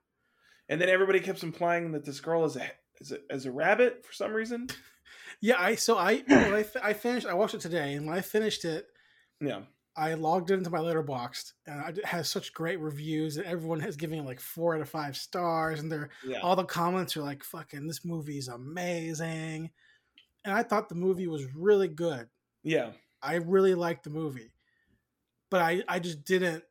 [0.68, 4.04] And then everybody keeps implying that this girl is a is a, is a rabbit
[4.07, 4.68] for some reason.
[5.40, 8.22] Yeah, I so I when I, I finished I watched it today and when I
[8.22, 8.88] finished it
[9.40, 9.61] Yeah,
[9.99, 14.21] I logged into my letterboxd and it has such great reviews and everyone has given
[14.21, 17.43] it like four out of five stars and they're yeah, all the comments are like
[17.43, 19.71] fucking this movie is amazing
[20.45, 22.29] and I thought the movie was really good
[22.63, 22.93] yeah.
[23.21, 24.53] I really liked the movie
[25.51, 26.63] but I I just didn't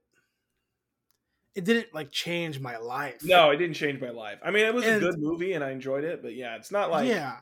[1.54, 4.40] it didn't like change my life No, it didn't change my life.
[4.44, 6.72] I mean, it was And- a good movie and I enjoyed it, but yeah, it's
[6.72, 7.38] not like yeah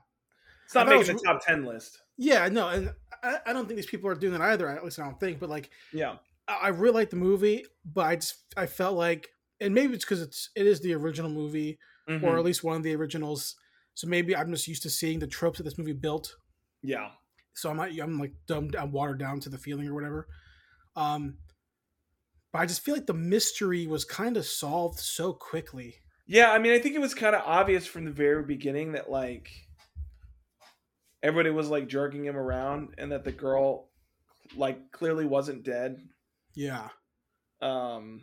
[0.65, 2.01] it's not thought it making was the top ten list.
[2.17, 4.99] Yeah no and I, I don't think these people are doing that either at least
[4.99, 8.35] I don't think but like Yeah, I I really liked the movie, but I just
[8.55, 12.23] I felt like, and maybe it's because it's it is the original movie, Mhm.
[12.23, 13.55] or at least one of the originals.
[13.95, 16.35] So maybe I'm just used to seeing the tropes that this movie built.
[16.83, 17.11] yeah,
[17.53, 20.27] So I'm not, I'm like dumbed, I'm watered down to the feeling or whatever.
[20.95, 21.37] Um,
[22.51, 25.95] but I just feel like the mystery was kind of solved so quickly.
[26.27, 26.51] yeah.
[26.51, 29.49] I mean, I think it was kind of obvious from the very beginning that like
[31.25, 33.89] everybody was like jerking him around, and that the girl
[34.55, 35.97] like clearly wasn't dead.
[36.53, 36.89] Yeah,
[37.61, 38.21] um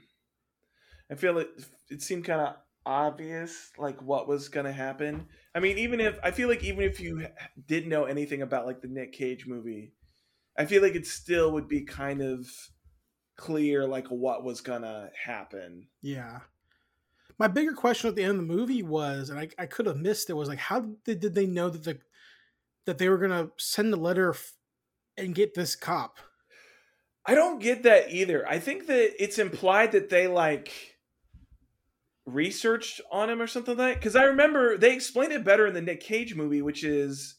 [1.11, 1.49] i feel it
[1.91, 6.31] it seemed kind of obvious like what was gonna happen i mean even if i
[6.31, 7.27] feel like even if you
[7.67, 9.93] didn't know anything about like the nick cage movie
[10.59, 12.47] i feel like it still would be kind of
[13.37, 16.41] clear like what was gonna happen yeah.
[17.39, 19.97] My bigger question at the end of the movie was, and I, I could have
[19.97, 21.99] missed it, was like, how did, did they know that the
[22.87, 24.53] that they were gonna send a letter f-
[25.17, 26.19] and get this cop?
[27.27, 28.49] i don't get that either.
[28.49, 30.73] I think that it's implied that they like
[32.27, 35.75] researched on him or something like that because i remember they explained it better in
[35.75, 37.35] the nick cage movie which is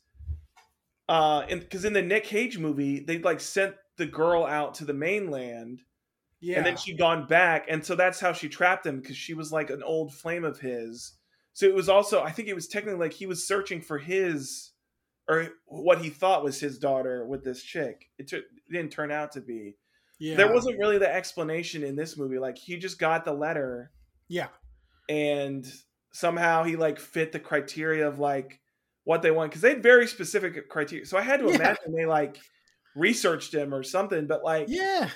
[1.07, 4.93] uh because in the nick cage movie they like sent the girl out to the
[4.93, 5.79] mainland
[6.41, 9.33] Yeah, and then she'd gone back and so that's how she trapped him because she
[9.33, 11.13] was like an old flame of his.
[11.53, 14.72] So it was also i think it was technically like he was searching for his
[15.27, 19.31] or what he thought was his daughter with this chick it, it didn't turn out
[19.31, 19.75] to be
[20.19, 20.35] yeah.
[20.35, 23.91] there wasn't really the explanation in this movie like he just got the letter
[24.27, 24.47] Yeah,
[25.09, 25.65] and
[26.11, 28.59] somehow he like fit the criteria of like
[29.05, 31.55] what they want because they had very specific criteria so i had to Yeah.
[31.55, 32.37] imagine they like
[32.95, 35.09] researched him or something but like yeah.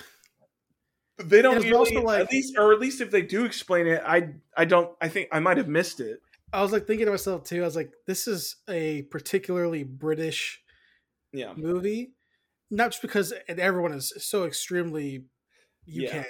[1.18, 4.30] they don't really, like- at least or at least if they do explain it i
[4.56, 6.20] i don't i think i might have missed it
[6.52, 7.62] I was like thinking to myself too.
[7.62, 10.62] I was like, this is a particularly British
[11.32, 12.14] yeah movie,
[12.70, 15.24] not just because and everyone is so extremely UK,
[15.86, 16.24] Yeah.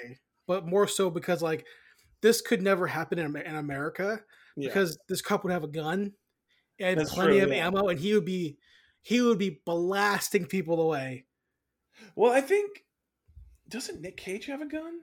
[0.47, 1.65] but more so because like
[2.21, 4.21] this could never happen in, in America
[4.57, 4.67] Yeah.
[4.69, 6.13] because this cop would have a gun
[6.79, 8.57] and That's plenty true, of ammo, and he would be
[9.01, 11.25] he would be blasting people away.
[12.15, 12.85] Well, I think
[13.69, 15.01] doesn't Nick Cage have a gun?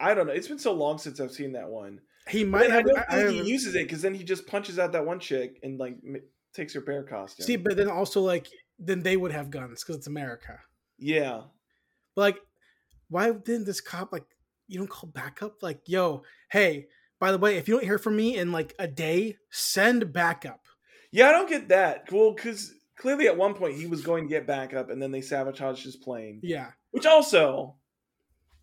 [0.00, 0.32] I don't know.
[0.32, 2.00] It's been so long since I've seen that one.
[2.28, 2.84] He might I have.
[2.84, 5.18] don't I- I think he uses it because then he just punches out that one
[5.20, 6.22] chick and like m-
[6.54, 7.44] takes her bear costume.
[7.46, 10.58] see, but then also like then they would have guns because it's America.
[10.98, 11.42] yeah,
[12.14, 12.38] But like,
[13.08, 14.24] why didn't this cop like
[14.66, 15.62] you don't call backup?
[15.62, 16.86] Like, yo, hey,
[17.20, 20.66] by the way, if you don't hear from me in like a day, send backup.
[21.10, 21.28] yeah.
[21.28, 22.12] I don't get that.
[22.12, 25.20] Well, because clearly at one point he was going to get backup, and then they
[25.22, 26.40] sabotaged his plane.
[26.42, 26.70] Yeah.
[26.92, 27.76] Which also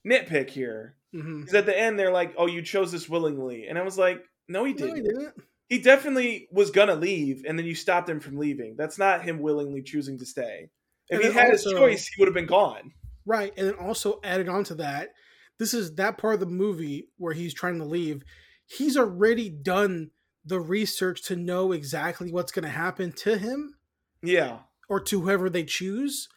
[0.08, 3.78] nitpick here hmm because at the end they're like, "Oh, you chose this willingly," and
[3.78, 4.98] I was like, "No, he didn't.
[4.98, 5.34] he didn't.
[5.70, 8.76] he definitely was gonna leave, and then you stopped him from leaving.
[8.78, 10.70] That's not him willingly choosing to stay.
[11.10, 12.94] If he had his choice, he would have been gone.
[13.26, 15.10] Right, and then also added on to that,
[15.58, 18.24] this is that part of the movie where he's trying to leave.
[18.66, 20.12] He's already done
[20.44, 23.76] the research to know exactly what's going to happen to him
[24.22, 26.28] Yeah, or to whoever they choose,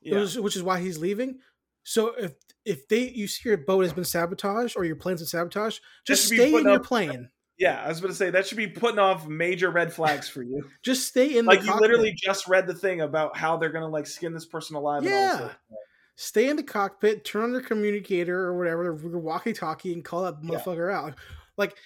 [0.00, 1.40] yeah, which is why he's leaving.
[1.82, 2.34] So if
[2.68, 6.26] if they you see your boat has been sabotaged or your plane's been sabotaged, just
[6.26, 7.30] stay in putting your plane.
[7.58, 7.82] yeah.
[7.82, 10.62] I was going to say that should be putting off major red flags for you.
[10.84, 11.80] Just stay in like you cockpit.
[11.90, 15.02] literally just read the thing about how they're gonna like skin this person alive.
[15.02, 15.76] and all this Yeah.
[16.16, 20.36] stay in the cockpit, turn on your communicator or whatever, their walkie-talkie, and call that
[20.42, 20.50] Yeah.
[20.50, 21.14] motherfucker out.
[21.56, 21.76] Like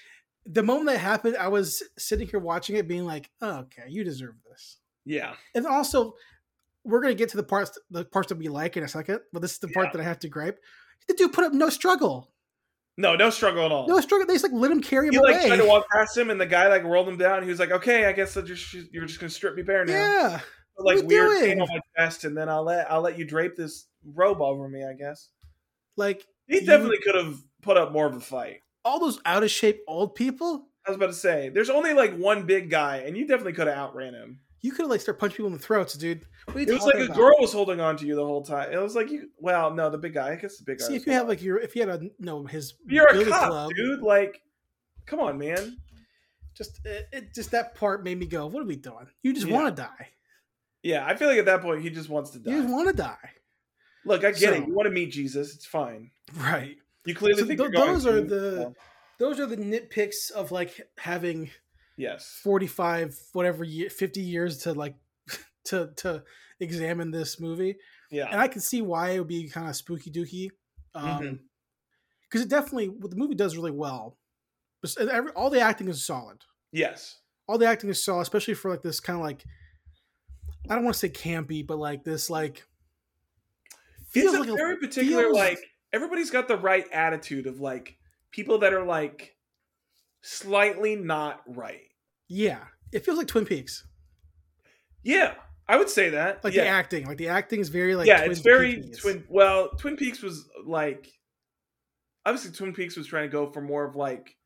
[0.45, 4.03] the moment that happened, I was sitting here watching it, being like, oh, "Okay, you
[4.05, 6.14] deserve this." yeah, And also,
[6.85, 9.40] we're gonna get to the parts the parts that we like in a second, but
[9.42, 9.92] this is the part Yeah.
[9.92, 10.59] that I have to gripe.
[11.09, 12.33] The dude put up no struggle,
[12.97, 13.88] no, no struggle at all.
[13.88, 14.27] no struggle.
[14.27, 15.47] They just like let him carry him he like away.
[15.49, 17.42] tried to walk past him, and the guy like rolled him down.
[17.42, 20.40] He was like, "Okay, I guess just you're just gonna strip me bare now." yeah,
[20.75, 21.40] What like you weird doing?
[21.42, 24.68] thing on my chest, and then I'll let I'll let you drape this robe over
[24.68, 24.85] me.
[24.85, 25.29] I guess
[25.97, 28.61] like he definitely could have put up more of a fight.
[28.85, 30.66] all those out of shape old people.
[30.87, 33.68] I was about to say, there's only like one big guy, and you definitely could
[33.68, 34.40] have outran him.
[34.62, 36.25] You could like start punching people in the throats, dude.
[36.46, 38.25] What are you It was like talking a girl was holding on to you the
[38.25, 38.72] whole time.
[38.72, 39.29] It was like you.
[39.38, 40.31] Well, no, the big guy.
[40.33, 40.87] I guess the big guy.
[40.87, 43.48] See, if you have like your, if you had a no his you're a cop,
[43.48, 44.01] club, dude.
[44.03, 44.40] Like,
[45.07, 45.77] come on, man.
[46.55, 49.07] just it, it just that part made me go, "What are we doing?
[49.22, 49.55] You just Yeah.
[49.55, 50.09] want to die.
[50.85, 52.53] Yeah, I feel like at that point he just wants to die.
[52.53, 53.31] You just want to die."
[54.05, 54.66] Look, I get So- it.
[54.68, 55.55] You want to meet Jesus.
[55.55, 56.11] It's fine.
[56.37, 56.77] Right.
[57.05, 58.27] You clearly So think th- you're going those are to.
[58.27, 58.75] the- Well,
[59.18, 61.51] Those are the nitpicks of like having
[61.96, 62.40] yes.
[62.42, 64.94] 45 whatever year 50 years to like
[65.66, 66.22] to to
[66.61, 67.76] examine this movie.
[68.11, 68.28] Yeah.
[68.31, 70.50] And I can see why it would be kind of spooky dooky.
[70.94, 71.38] Um Mhm.
[72.31, 74.18] cuz it definitely what the movie does really well.
[74.98, 76.38] Every- All the acting is solid.
[76.72, 77.18] yes.
[77.48, 79.44] All the acting is solid, especially for like this kind of like
[80.70, 82.64] I don't want to say campy, but like this like
[84.14, 85.59] It's a like very particular feels- like
[85.92, 87.98] everybody's got the right attitude of like
[88.31, 89.37] people that are like
[90.22, 91.82] slightly not right.
[92.28, 92.61] yeah,
[92.92, 93.87] it feels like Twin Peaks.
[95.02, 95.35] Yeah,
[95.68, 96.44] I would say that.
[96.44, 98.98] Like the acting, like the acting is very like yeah, Twin it's very Peaks.
[98.98, 99.24] twin.
[99.28, 101.08] Well, Twin Peaks was like
[102.24, 104.37] obviously Twin Peaks was trying to go for more of like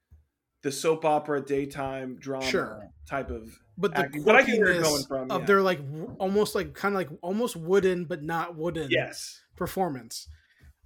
[0.62, 2.88] the soap opera daytime drama Sure.
[3.08, 5.46] type of but the acting, but I get where you're going from, of yeah.
[5.46, 5.80] their like
[6.18, 9.40] almost like kind of like almost wooden but not wooden yes.
[9.56, 10.29] performance.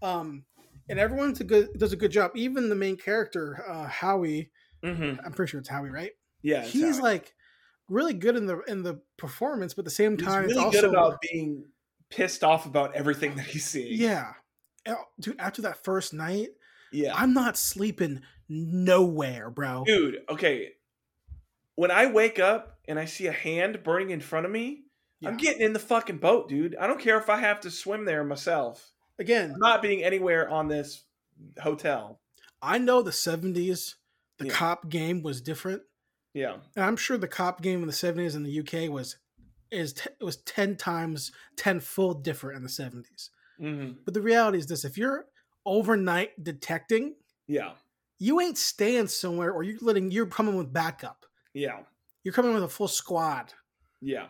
[0.02, 0.44] Um,
[0.88, 2.32] and everyone's a good does a good job.
[2.34, 4.50] Even the main character, uh, Howie,
[4.82, 5.20] Mm-hmm.
[5.24, 6.12] I'm pretty sure it's Howie, right?
[6.42, 7.34] Yeah, He's how- like
[7.88, 10.60] really good in the in the performance, but at the same he's time, really it's
[10.60, 11.64] also good about being
[12.08, 14.00] pissed off about everything that he's seeing.
[14.00, 14.32] yeah.
[14.86, 16.48] Uh, Dude, after that first night,
[16.92, 17.14] yeah.
[17.14, 19.84] I'm not sleeping nowhere, bro.
[19.84, 20.70] Dude, okay.
[21.74, 24.82] When I wake up and I see a hand burning in front of me,
[25.24, 26.76] I'm getting in the fucking boat, dude.
[26.76, 28.90] I don't care if I have to swim there myself.
[29.18, 31.04] Again, I'm not being anywhere on this
[31.62, 32.20] hotel.
[32.62, 33.94] I know the 70s,
[34.40, 34.52] the Yeah.
[34.52, 35.82] cop game was different.
[36.34, 36.56] Yeah.
[36.76, 39.16] And I'm sure the cop game in the 70s in the UK was
[39.70, 43.30] is t- it was 10 times tenfold different in the 70s.
[43.58, 45.26] hmm But the reality is this, if you're
[45.64, 47.14] overnight detecting,
[47.46, 47.74] Yeah.
[48.18, 51.24] you ain't staying somewhere or you're letting you're coming with backup.
[51.54, 51.84] Yeah.
[52.24, 53.52] You're coming with a full squad.
[54.00, 54.28] Yeah.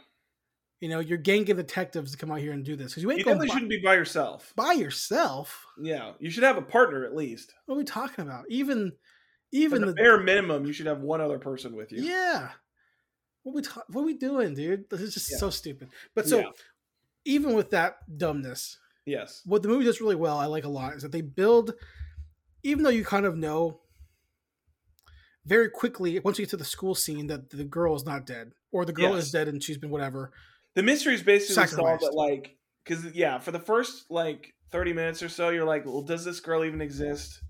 [0.80, 3.10] You know, you're gang of detectives to come out here and do this because you
[3.10, 4.52] ain't You going definitely by, shouldn't be by yourself.
[4.56, 5.66] by yourself.
[5.80, 6.12] Yeah.
[6.18, 7.54] You should have a partner at least.
[7.66, 8.44] What are we talking about?
[8.50, 8.92] Even
[9.52, 12.02] even the the bare minimum, you should have one other person with you.
[12.02, 12.50] yeah.
[13.42, 14.88] What we ta- what we doing, dude?
[14.90, 15.38] This is just Yeah.
[15.38, 15.88] so stupid.
[16.14, 16.50] But so Yeah.
[17.24, 19.42] even with that dumbness, Yes.
[19.46, 21.74] what the movie does really well, I like a lot, is that they build,
[22.62, 23.80] even though you kind of know
[25.46, 28.52] very quickly once you get to the school scene that the girl is not dead
[28.72, 29.24] or the girl Yes.
[29.24, 30.32] is dead and she's been whatever.
[30.74, 32.04] The mystery is basically solved Sacrificed.
[32.04, 36.02] at like because yeah, for the first like 30 minutes or so, you're like, well,
[36.02, 37.40] does this girl even exist?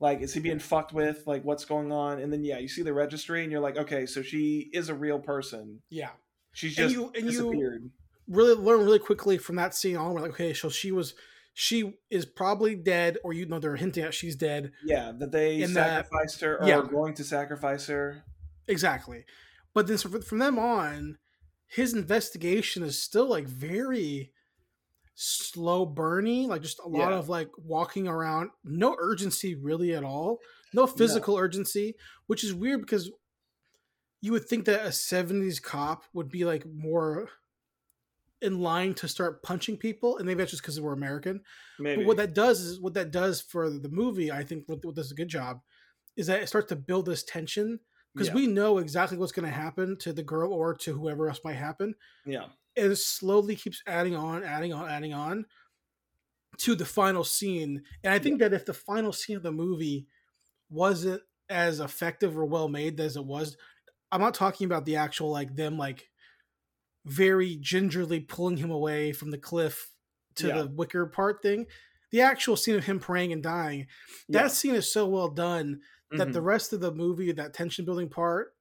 [0.00, 1.26] Like, is he being fucked with?
[1.26, 2.20] Like, what's going on?
[2.20, 4.94] And then, yeah, you see the registry and you're like, okay, so she is a
[4.94, 5.80] real person.
[5.90, 6.10] Yeah.
[6.52, 7.90] She's And just you- and you-
[8.28, 10.12] Really learn really quickly from that scene on.
[10.12, 11.14] We're like, okay, so she was,
[11.54, 14.70] she is probably dead, or you know, they're hinting at she's dead.
[14.84, 16.78] yeah, that they in that- sacrificed her or yeah.
[16.78, 18.22] are going to sacrifice her.
[18.68, 19.24] Exactly.
[19.72, 21.16] But then so from them on,
[21.66, 24.30] his investigation is still like very
[25.20, 27.18] slow burny, like just a lot Yeah.
[27.18, 30.38] of like walking around, no urgency really at all,
[30.72, 31.96] no physical urgency,
[32.28, 33.10] which is weird because
[34.20, 37.28] you would think that a 70s cop would be like more
[38.40, 41.40] in line to start punching people and maybe that's just because we're american
[41.80, 42.02] Maybe.
[42.02, 44.94] but what that does is what that does for the movie i think what, what
[44.94, 45.60] does a good job
[46.16, 47.80] is that it starts to build this tension
[48.14, 48.34] because Yeah.
[48.34, 51.56] we know exactly what's going to happen to the girl or to whoever else might
[51.56, 52.46] happen yeah.
[52.78, 55.44] It slowly keeps adding on adding on adding on
[56.58, 60.06] to the final scene and i think that if the final scene of the movie
[60.70, 63.56] wasn't as effective or well made as it was
[64.12, 66.08] i'm not talking about the actual like them like
[67.04, 69.90] very gingerly pulling him away from the cliff
[70.36, 70.62] to Yeah.
[70.62, 71.66] the wicker part thing
[72.10, 73.86] the actual scene of him praying and dying
[74.28, 74.48] that Yeah.
[74.48, 75.80] scene is so well done
[76.12, 76.32] that Mhm.
[76.32, 78.56] the rest of the movie, that tension building part,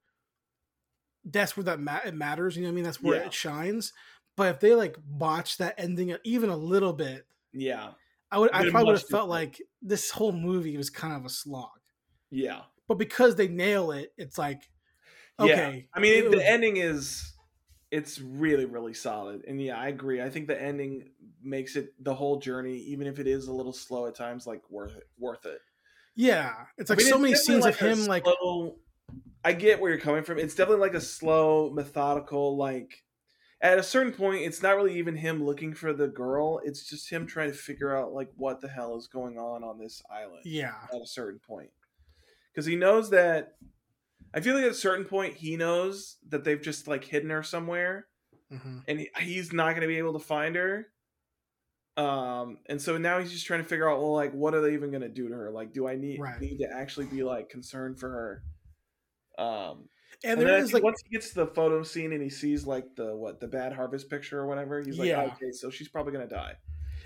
[1.31, 2.55] that's where that ma- it matters.
[2.55, 2.83] You know what I mean?
[2.83, 3.25] That's where Yeah.
[3.27, 3.93] it shines.
[4.35, 7.91] But if they like botch that ending even a little bit, yeah.
[8.31, 11.29] I would I probably would have felt like this whole movie was kind of a
[11.29, 11.69] slog.
[12.29, 12.61] Yeah.
[12.87, 14.69] But because they nail it, it's like
[15.39, 15.45] Yeah.
[15.45, 15.89] okay.
[15.93, 17.33] I mean, it the was- ending is
[17.89, 20.21] it's really really solid, and yeah, I agree.
[20.21, 21.09] I think the ending
[21.41, 24.61] makes it the whole journey, even if it is a little slow at times, like
[24.69, 25.07] worth it.
[25.17, 25.61] Worth it.
[26.15, 28.75] yeah, it's I like mean, so many scenes like of him like slow-
[29.43, 30.39] I get where you're coming from.
[30.39, 32.57] It's definitely like a slow, methodical.
[32.57, 33.03] Like
[33.61, 36.59] at a certain point, it's not really even him looking for the girl.
[36.63, 39.77] It's just him trying to figure out like what the hell is going on on
[39.79, 40.41] this island.
[40.43, 40.73] yeah.
[40.93, 41.69] at a certain point
[42.53, 43.53] because he knows that
[44.33, 47.43] i feel like at a certain point he knows that they've just like hidden her
[47.43, 48.07] somewhere
[48.51, 48.83] Mhm.
[48.87, 50.87] and he's not going to be able to find her
[51.97, 54.73] um and so now he's just trying to figure out well like what are they
[54.73, 56.39] even going to do to her like do i need Right.
[56.41, 58.43] need to actually be like concerned for her
[59.37, 59.89] um
[60.23, 62.65] And and, there is like once he gets to the photo scene and he sees
[62.65, 65.23] like the what the bad harvest picture or whatever he's like Yeah.
[65.23, 66.53] okay so she's probably going to die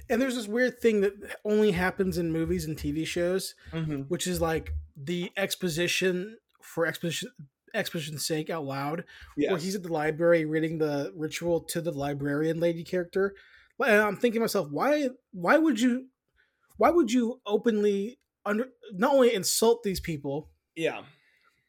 [0.10, 1.14] and there's this weird thing that
[1.46, 4.02] only happens in movies and TV shows mm-hmm.
[4.04, 7.30] which is like the exposition for exposition
[7.74, 9.04] exposition's sake out loud
[9.38, 9.52] yes.
[9.52, 13.34] where he's at the library reading the ritual to the librarian lady character
[13.80, 16.08] and i'm thinking to myself why why would you
[16.78, 21.02] why would you openly under not only insult these people yeah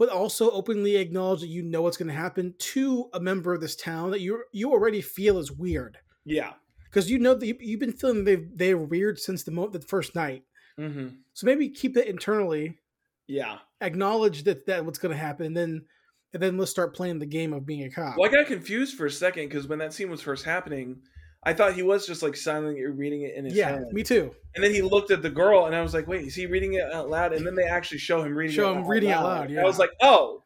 [0.03, 3.61] but also openly acknowledge that you know what's going to happen to a member of
[3.61, 5.97] this town that you you already feel is weird.
[6.25, 6.55] Yeah.
[6.91, 9.81] Because you know that you, you've been feeling they they're weird since the mo- the
[9.81, 10.43] first night.
[10.77, 11.09] Mm-hmm.
[11.35, 12.81] so maybe keep it internally.
[13.29, 13.59] Yeah.
[13.81, 15.85] Acknowledge that that what's going to happen and then
[16.33, 18.17] and then let's start playing the game of being a cop.
[18.19, 20.97] Well, I got confused for a second because when that scene was first happening,
[21.45, 23.93] I thought he was just like silently reading it in his yeah head.
[23.93, 26.35] me too And then he looked at the girl, and I was like, "Wait, is
[26.35, 28.55] he reading it out loud?" And then they actually show him reading.
[28.55, 29.25] Show it him out reading it loud.
[29.25, 29.61] loud, yeah.
[29.61, 30.43] I was like, "Oh,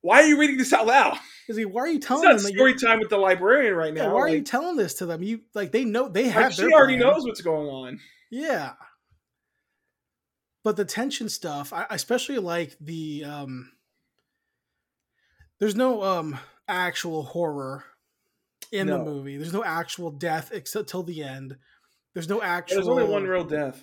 [0.00, 1.18] why are you reading this out loud?
[1.48, 1.64] Is he?
[1.64, 4.14] Why are you telling It's not them story time with the librarian right yeah, now.
[4.14, 5.22] Why are you telling this to them?
[5.22, 6.54] You like they know they like, have.
[6.54, 7.12] she their already plan.
[7.12, 8.00] knows what's going on."
[8.30, 8.72] Yeah.
[10.64, 13.72] But the tension stuff, I I especially like the um.
[15.58, 17.84] There's no um actual horror
[18.72, 19.36] in the movie.
[19.36, 21.56] There's no actual death except till the end.
[22.14, 22.76] There's no actual.
[22.76, 23.82] There's only one real death.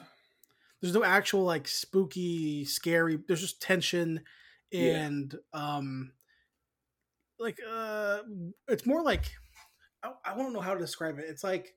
[0.82, 4.22] there's no actual like spooky scary there's just tension
[4.72, 5.06] Yeah.
[5.06, 6.12] and um
[7.40, 8.20] like uh
[8.68, 9.32] it's more like
[10.04, 11.76] i, I don't know how to describe it it's like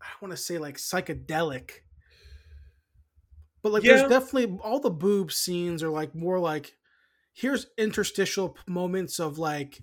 [0.00, 1.70] i want to say like psychedelic
[3.62, 3.96] but like Yeah.
[3.96, 6.76] there's definitely all the boob scenes are like more like
[7.32, 9.80] here's interstitial moments of like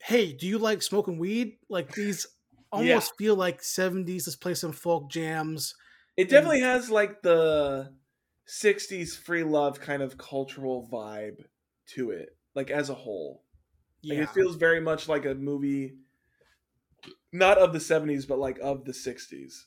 [0.00, 1.58] hey do you like smoking weed?
[1.68, 2.26] Like these
[2.72, 5.74] almost feel like 70s let's play some folk jams
[6.18, 7.92] It definitely has like the
[8.48, 11.44] '60s free love kind of cultural vibe
[11.94, 13.42] to it, like as a whole.
[14.04, 14.24] Like, yeah.
[14.24, 15.94] it feels very much like a movie,
[17.32, 19.64] not of the '70s, but like of the '60s,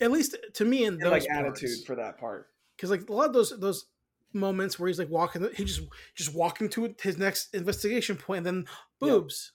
[0.00, 2.48] at least to me in and those like attitude for that part.
[2.76, 3.86] because like a lot of those those
[4.32, 5.82] moments where he's like walking he just
[6.14, 8.64] just walking to his next investigation point and then
[9.00, 9.52] boobs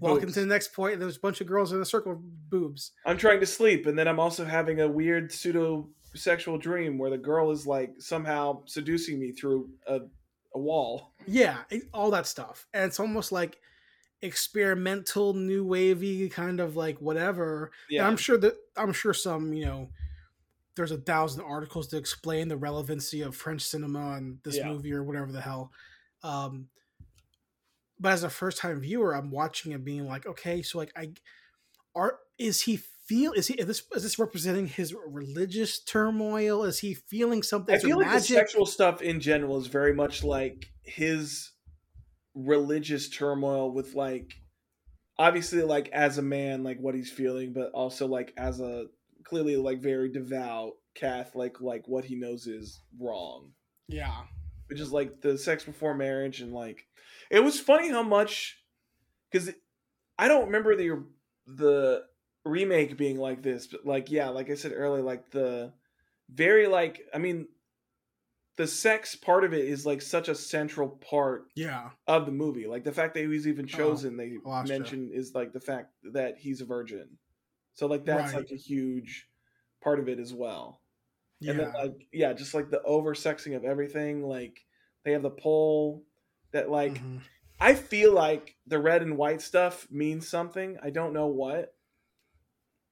[0.00, 0.34] walking Boobs.
[0.34, 2.92] to the next point and there's a bunch of girls in a circle of boobs
[3.06, 7.10] I'm trying to sleep, and then I'm also having a weird pseudo sexual dream where
[7.10, 10.00] the girl is like somehow seducing me through a,
[10.54, 11.12] a wall.
[11.26, 11.58] yeah
[11.92, 13.58] all that stuff and it's almost like
[14.22, 17.70] experimental new wavy kind of like whatever.
[17.88, 18.00] Yeah.
[18.00, 19.90] And I'm sure that I'm sure some, you know,
[20.74, 24.68] there's a thousand articles to explain the relevancy of French cinema and this yeah.
[24.68, 25.72] movie or whatever the hell.
[26.22, 26.68] Um,
[28.00, 31.12] but as a first time viewer, I'm watching it being like, okay, so like I
[31.94, 32.76] are is he
[33.06, 36.64] feel is he is this is this representing his religious turmoil?
[36.64, 37.74] Is he feeling something?
[37.74, 38.28] I feel like magic?
[38.28, 41.52] the sexual stuff in general is very much like his
[42.34, 44.34] religious turmoil with like
[45.18, 48.84] obviously like as a man like what he's feeling but also like as a
[49.24, 53.50] clearly like very devout catholic like what he knows is wrong
[53.88, 54.22] yeah
[54.68, 56.86] which is like the sex before marriage and like
[57.30, 58.62] it was funny how much
[59.30, 59.50] because
[60.18, 61.04] i don't remember the
[61.46, 62.02] the
[62.44, 65.72] remake being like this but like yeah like i said earlier like the
[66.30, 67.46] very like i mean
[68.56, 71.90] the sex part of it is like such a central part yeah.
[72.08, 72.66] of the movie.
[72.66, 74.32] Like the fact that he was even oh, chosen they
[74.66, 77.06] mention is like the fact that he's a virgin.
[77.74, 78.40] So like that's right.
[78.40, 79.28] like a huge
[79.80, 80.80] part of it as well
[81.40, 81.50] yeah.
[81.50, 84.64] and then like yeah just like the over sexing of everything like
[85.04, 86.04] they have the pole
[86.52, 87.18] that like mm-hmm.
[87.60, 91.74] i feel like the red and white stuff means something i don't know what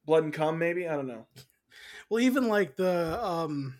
[0.04, 1.26] blood and cum maybe i don't know
[2.08, 3.74] well even like the um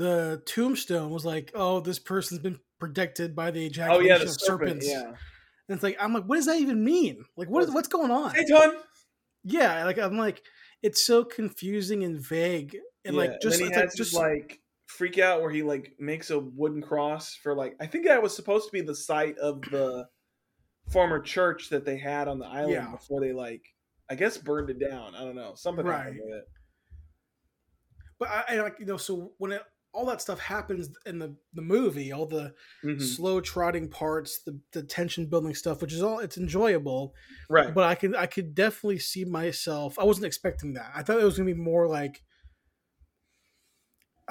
[0.00, 4.24] the tombstone was like, "Oh, this person's been protected by the ejaculation oh, yeah, the
[4.24, 5.02] of serpent, serpents." Yeah.
[5.02, 7.26] And it's like I'm like, what does that even mean?
[7.36, 8.34] Like, what is what's going on?
[8.34, 8.76] Hey, Ton.
[9.44, 10.42] Yeah, like I'm like,
[10.82, 14.60] it's so confusing and vague, and yeah, like just and he has like, just like
[14.86, 18.34] freak out where he like makes a wooden cross for like I think that was
[18.34, 20.06] supposed to be the site of the
[20.90, 22.90] former church that they had on the island yeah.
[22.90, 23.62] before they like
[24.10, 25.14] I guess burned it down.
[25.14, 25.98] I don't know something right.
[25.98, 26.48] happened with it.
[28.18, 31.34] But I, I like you know so when it all that stuff happens in the
[31.54, 33.00] the movie all the mm-hmm.
[33.00, 37.12] slow trotting parts the, the tension building stuff which is all it's enjoyable
[37.48, 41.20] right but i could i could definitely see myself i wasn't expecting that i thought
[41.20, 42.22] it was gonna be more like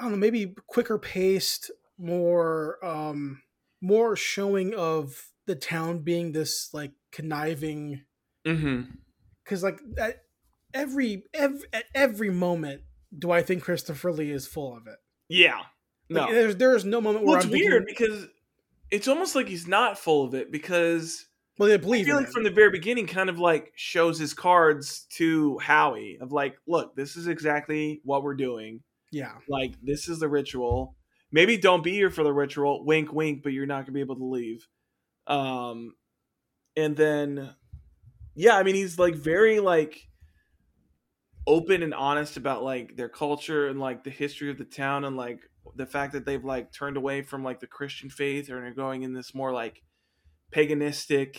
[0.00, 3.42] i don't know maybe quicker paced more um
[3.80, 8.02] more showing of the town being this like conniving
[8.44, 8.82] because mm-hmm.
[9.44, 10.24] cuz like at
[10.74, 12.82] every every at every moment
[13.16, 14.98] do i think christopher lee is full of it
[15.30, 15.60] yeah.
[16.10, 16.22] No.
[16.22, 18.26] Like, there's there's no moment where well, it's I'm weird thinking, because
[18.90, 21.26] it's almost like he's not full of it because
[21.56, 24.34] well they believe I feel like from the very beginning kind of like shows his
[24.34, 28.80] cards to Howie of like, look, this is exactly what we're doing.
[29.10, 29.34] Yeah.
[29.48, 30.96] Like this is the ritual.
[31.32, 32.84] Maybe don't be here for the ritual.
[32.84, 34.66] Wink wink, but you're not gonna be able to leave.
[35.26, 35.94] Um
[36.76, 37.54] and then
[38.34, 40.08] yeah, I mean he's like very like
[41.46, 45.16] open and honest about like their culture and like the history of the town and
[45.16, 45.40] like
[45.76, 49.02] the fact that they've like turned away from like the Christian faith and are going
[49.02, 49.82] in this more like
[50.52, 51.38] paganistic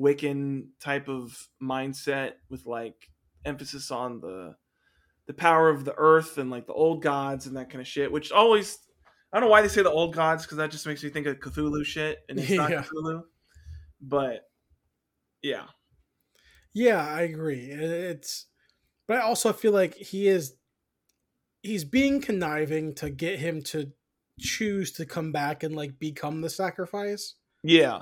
[0.00, 3.10] Wiccan type of mindset with like
[3.44, 4.54] emphasis on the
[5.28, 8.10] the power of the earth and like the old gods and that kind of shit,
[8.10, 8.78] which always
[9.32, 11.26] I don't know why they say the old gods because that just makes me think
[11.26, 13.22] of Cthulhu shit and it's not Cthulhu.
[14.00, 14.48] But
[15.42, 15.66] yeah.
[16.72, 17.70] Yeah, I agree.
[17.70, 18.46] It's
[19.06, 20.54] but I also feel like he is
[21.62, 23.92] he's being conniving to get him to
[24.40, 27.34] choose to come back and like become the sacrifice.
[27.62, 27.98] Yeah.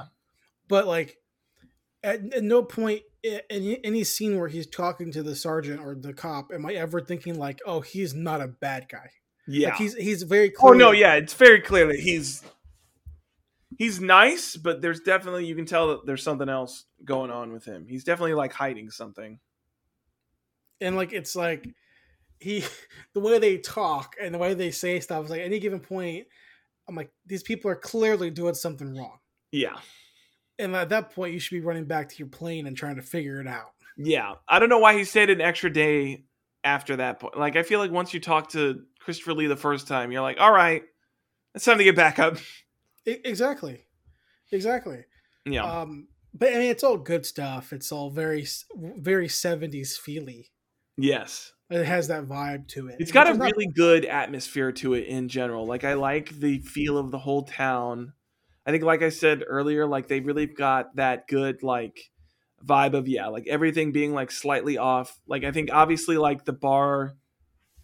[0.68, 1.16] But like
[2.04, 3.02] at, at no point
[3.50, 7.00] in any scene where he's talking to the sergeant or the cop am I ever
[7.00, 9.10] thinking like, "Oh, he's not a bad guy."
[9.46, 9.70] Yeah.
[9.70, 10.74] Like he's he's very clear.
[10.74, 12.42] Oh no, yeah, it's very clear that he's
[13.78, 17.64] he's nice, but there's definitely you can tell that there's something else going on with
[17.64, 17.86] him.
[17.88, 19.38] He's definitely like hiding something
[20.80, 21.68] and like it's like
[22.38, 22.64] he
[23.14, 26.26] the way they talk and the way they say stuff is like any given point
[26.88, 29.18] i'm like these people are clearly doing something wrong
[29.52, 29.76] yeah
[30.58, 33.02] and at that point you should be running back to your plane and trying to
[33.02, 36.24] figure it out yeah i don't know why he stayed an extra day
[36.64, 39.86] after that point like i feel like once you talk to christopher lee the first
[39.86, 40.82] time you're like all right
[41.54, 42.36] it's time to get back up
[43.06, 43.84] exactly
[44.52, 45.04] exactly
[45.44, 47.72] yeah um but I mean, it's all good stuff.
[47.72, 48.46] It's all very,
[48.76, 50.50] very seventies feely.
[50.98, 51.52] Yes.
[51.70, 52.96] It has that vibe to it.
[52.98, 53.74] It's got a really not...
[53.74, 55.66] good atmosphere to it in general.
[55.66, 58.12] Like I like the feel of the whole town.
[58.66, 62.10] I think like I said earlier, like they really got that good like
[62.64, 65.18] vibe of yeah, like everything being like slightly off.
[65.26, 67.14] Like I think obviously like the bar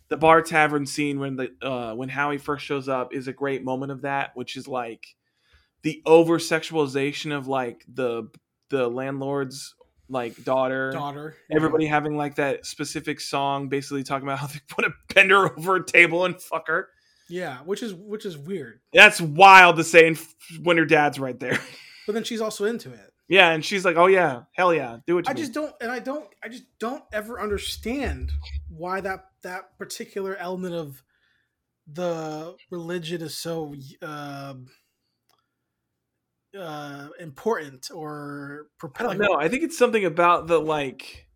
[0.09, 3.64] the bar tavern scene when the uh when Howie first shows up is a great
[3.64, 5.07] moment of that, which is like
[5.83, 8.28] the over sexualization of like the
[8.70, 9.74] the landlord's
[10.09, 11.37] like daughter, daughter.
[11.51, 15.57] Everybody having like that specific song, basically talking about how they want to bend her
[15.57, 16.89] over a table and fuck her.
[17.33, 18.80] Yeah, which is which is weird.
[18.93, 20.14] That's wild to say
[20.62, 21.59] when her dad's right there.
[22.05, 23.12] But then she's also into it.
[23.28, 26.01] Yeah, and she's like, "Oh yeah, hell yeah, do it." I just don't, and I
[26.01, 28.33] don't, I just don't ever understand
[28.68, 31.01] why that that particular element of
[31.87, 33.72] the religion is so
[34.03, 34.55] uh,
[36.59, 38.66] uh, important or
[38.99, 39.41] I don't.
[39.41, 41.28] I think it's something about the like,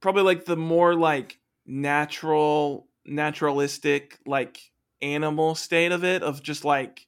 [0.00, 4.60] probably like the more like natural, naturalistic, like
[5.02, 7.06] animal state of it, of just like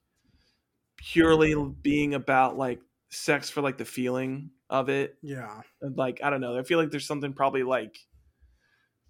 [0.96, 2.80] purely being about like
[3.10, 5.16] sex for like the feeling of it.
[5.22, 5.60] Yeah.
[5.80, 6.58] Like I don't know.
[6.58, 7.98] I feel like there's something probably like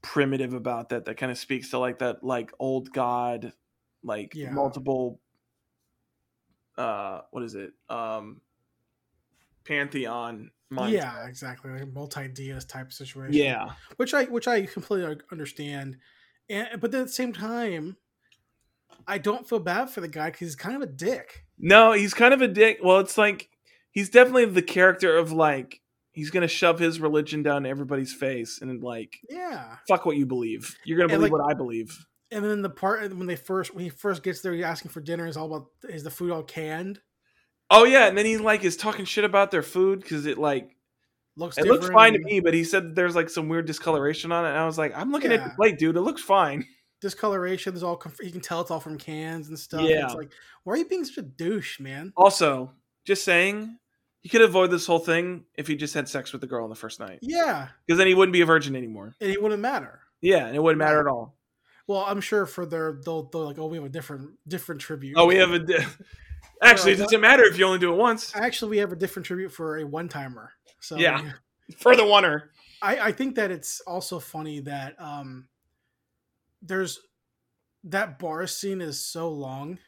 [0.03, 3.55] primitive about that that kind of speaks to like that like old god
[4.03, 4.51] like Yeah.
[4.51, 5.18] multiple
[6.76, 7.72] uh what is it?
[7.89, 8.41] Um
[9.64, 10.93] pantheon mindset.
[10.93, 11.70] Yeah, exactly.
[11.70, 13.35] Like multi-deist type situation.
[13.35, 13.70] Yeah.
[13.97, 15.97] which I which I completely understand,
[16.49, 17.97] and but then at the same time,
[19.07, 21.45] I don't feel bad for the guy because he's kind of a dick.
[21.59, 22.79] No, he's kind of a dick.
[22.83, 23.49] Well, it's like
[23.91, 25.81] he's definitely the character of like
[26.13, 30.77] he's gonna shove his religion down everybody's face and like Yeah, fuck what you believe.
[30.85, 32.07] You're gonna And, believe like- what I believe.
[32.31, 35.01] and then the part when they first when he first gets there, he's asking for
[35.01, 35.27] dinner.
[35.27, 37.01] Is all about is the food all canned?
[37.71, 40.71] Oh yeah, and then he like is talking shit about their food because it like
[41.37, 44.31] Looks it looks fine to me, but he said that there's like some weird discoloration
[44.31, 45.49] on it, and I was like, I'm looking at Yeah.
[45.49, 45.97] the plate, dude.
[45.97, 46.65] It looks fine.
[47.01, 49.83] Discoloration is all conf- you can tell it's all from cans and stuff.
[49.83, 50.05] Yeah.
[50.07, 50.31] it's like
[50.65, 52.13] why are you being such a douche, man?
[52.17, 52.73] Also,
[53.05, 53.77] just saying,
[54.23, 56.71] he could avoid this whole thing if he just had sex with the girl on
[56.71, 59.15] the first night, Yeah, because then he wouldn't be a virgin anymore.
[59.21, 60.01] and it wouldn't matter.
[60.23, 61.37] Yeah, and it wouldn't matter at all.
[61.87, 65.17] Well, I'm sure for their they'll, they'll like oh we have a different different tribute.
[65.19, 65.59] Oh, we have a.
[65.59, 65.85] Di-
[66.63, 68.35] Actually, it doesn't matter if you only do it once.
[68.35, 70.53] actually we have a different tribute for a one timer.
[70.81, 71.33] So Yeah.
[71.79, 72.45] For the oneer.
[72.83, 75.49] I, I think that it's also funny that um
[76.65, 76.99] there's
[77.85, 79.79] that bar scene is so long.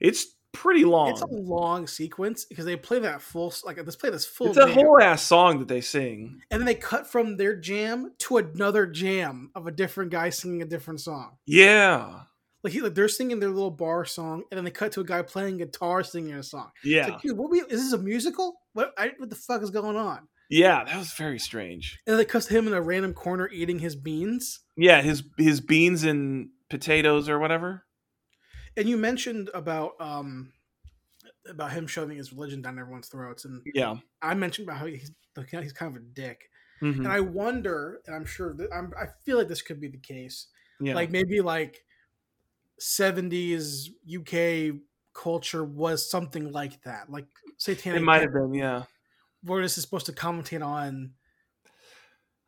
[0.00, 1.10] It's pretty long.
[1.10, 4.58] It's a long sequence because they play that full like let's play this full It's
[4.58, 6.40] a whole ass song that they sing.
[6.50, 10.62] and then they cut from their jam to another jam of a different guy singing
[10.62, 11.36] a different song.
[11.46, 12.22] Yeah.
[12.62, 15.04] Like, he, like they're singing their little bar song, and then they cut to a
[15.04, 16.70] guy playing guitar singing a song.
[16.82, 17.06] It's Yeah.
[17.06, 18.54] like, dude, what we, is this a musical?
[18.74, 20.28] What I, what the fuck is going on?
[20.50, 21.98] Yeah, that was very strange.
[22.06, 24.60] And they to him in a random corner eating his beans.
[24.76, 27.84] Yeah, his his beans and potatoes or whatever.
[28.76, 30.52] And you mentioned about um
[31.48, 33.96] about him shoving his religion down everyone's throats, and Yeah.
[34.22, 36.50] I mentioned about how he's he's kind of a dick,
[36.82, 36.98] Mhm.
[36.98, 39.98] and I wonder, and I'm sure that I'm, I feel like this could be the
[39.98, 40.48] case,
[40.80, 40.94] Yeah.
[40.94, 41.84] like maybe like
[42.78, 44.80] 70s UK
[45.14, 47.26] culture was something like that, like
[47.58, 48.00] satanic.
[48.00, 48.84] it might have been, yeah.
[49.44, 51.12] This is supposed to commentate on.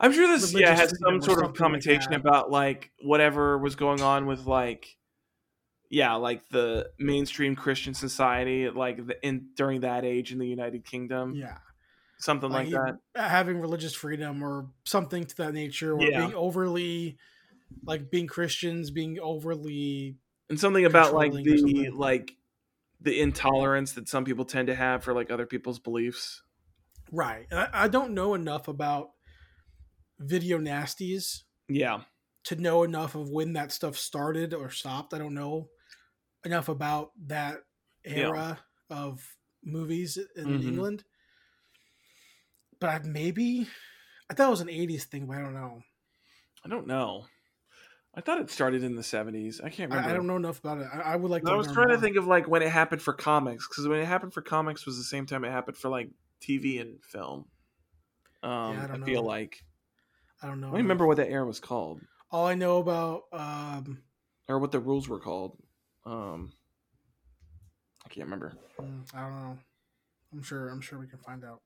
[0.00, 3.76] I'm sure this yeah had some sort of something like commentation about like whatever was
[3.76, 4.96] going on with like
[5.90, 10.86] yeah, like the mainstream Christian society like the, in during that age in the United
[10.86, 11.34] Kingdom.
[11.34, 11.58] Yeah,
[12.18, 12.96] Something like, he- that.
[13.14, 16.20] having religious freedom or something to that nature, or Yeah.
[16.20, 17.18] being overly,
[17.84, 20.16] like being Christians, being overly
[20.48, 22.36] And something about like the like
[23.00, 26.42] the intolerance that some people tend to have for like other people's beliefs.
[27.12, 27.46] Right.
[27.52, 29.12] I, I don't know enough about
[30.18, 32.04] video nasties Yeah.
[32.44, 35.14] to know enough of when that stuff started or stopped.
[35.14, 35.70] I don't know
[36.44, 37.62] enough about that
[38.14, 38.30] Yeah.
[38.30, 40.62] era of movies in Mhm.
[40.62, 41.04] England.
[42.80, 43.66] But I maybe
[44.30, 45.82] I thought it was an 80s thing, but I don't know.
[46.64, 47.26] I don't know.
[48.14, 49.60] I thought it started in the 70s.
[49.60, 50.10] I can't remember.
[50.10, 50.88] I, I don't know enough about it.
[50.92, 53.02] I, I would like to I was trying to think of like when it happened
[53.02, 55.88] for comics because when it happened for comics was the same time it happened for
[55.88, 56.10] like
[56.42, 57.46] TV and film.
[58.42, 59.64] Um, I I, don't feel like
[60.42, 60.68] I don't know.
[60.68, 64.02] I don't remember what that era was called All I know about um
[64.48, 65.56] or what the rules were called.
[66.04, 66.52] Um,
[68.04, 68.54] I can't remember.
[68.80, 69.58] mm, I don't know.
[70.32, 71.60] I'm sure I'm sure we can find out.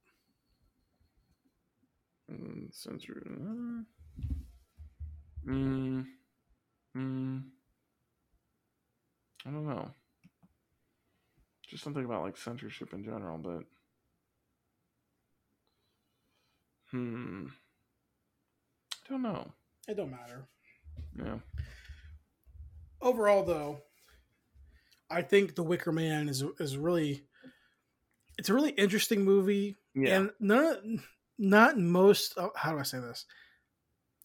[2.30, 3.22] Mm, censor.
[5.48, 6.04] Mm,
[6.96, 7.42] mm,
[9.46, 9.90] I don't know.
[11.68, 13.62] Just something about like censorship in general, but
[16.91, 17.47] hmm,
[19.07, 19.53] I don't know.
[19.89, 20.49] It don't matter.
[21.18, 21.39] Yeah,
[23.01, 23.78] overall though
[25.11, 27.24] i think the wicker man is is really
[28.39, 30.78] it's a really interesting movie yeah, and not
[31.39, 33.24] not most oh, how do i say this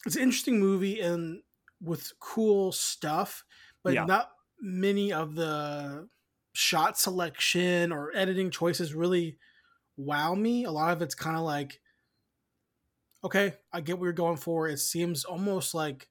[0.06, 1.42] it's an interesting movie and
[1.82, 3.44] with cool stuff
[3.84, 4.06] but Yeah.
[4.06, 6.08] not many of the
[6.54, 9.38] shot selection or editing choices really
[9.98, 11.80] wow me a lot of it's kind of like
[13.24, 16.10] okay i get what you're going for it seems almost like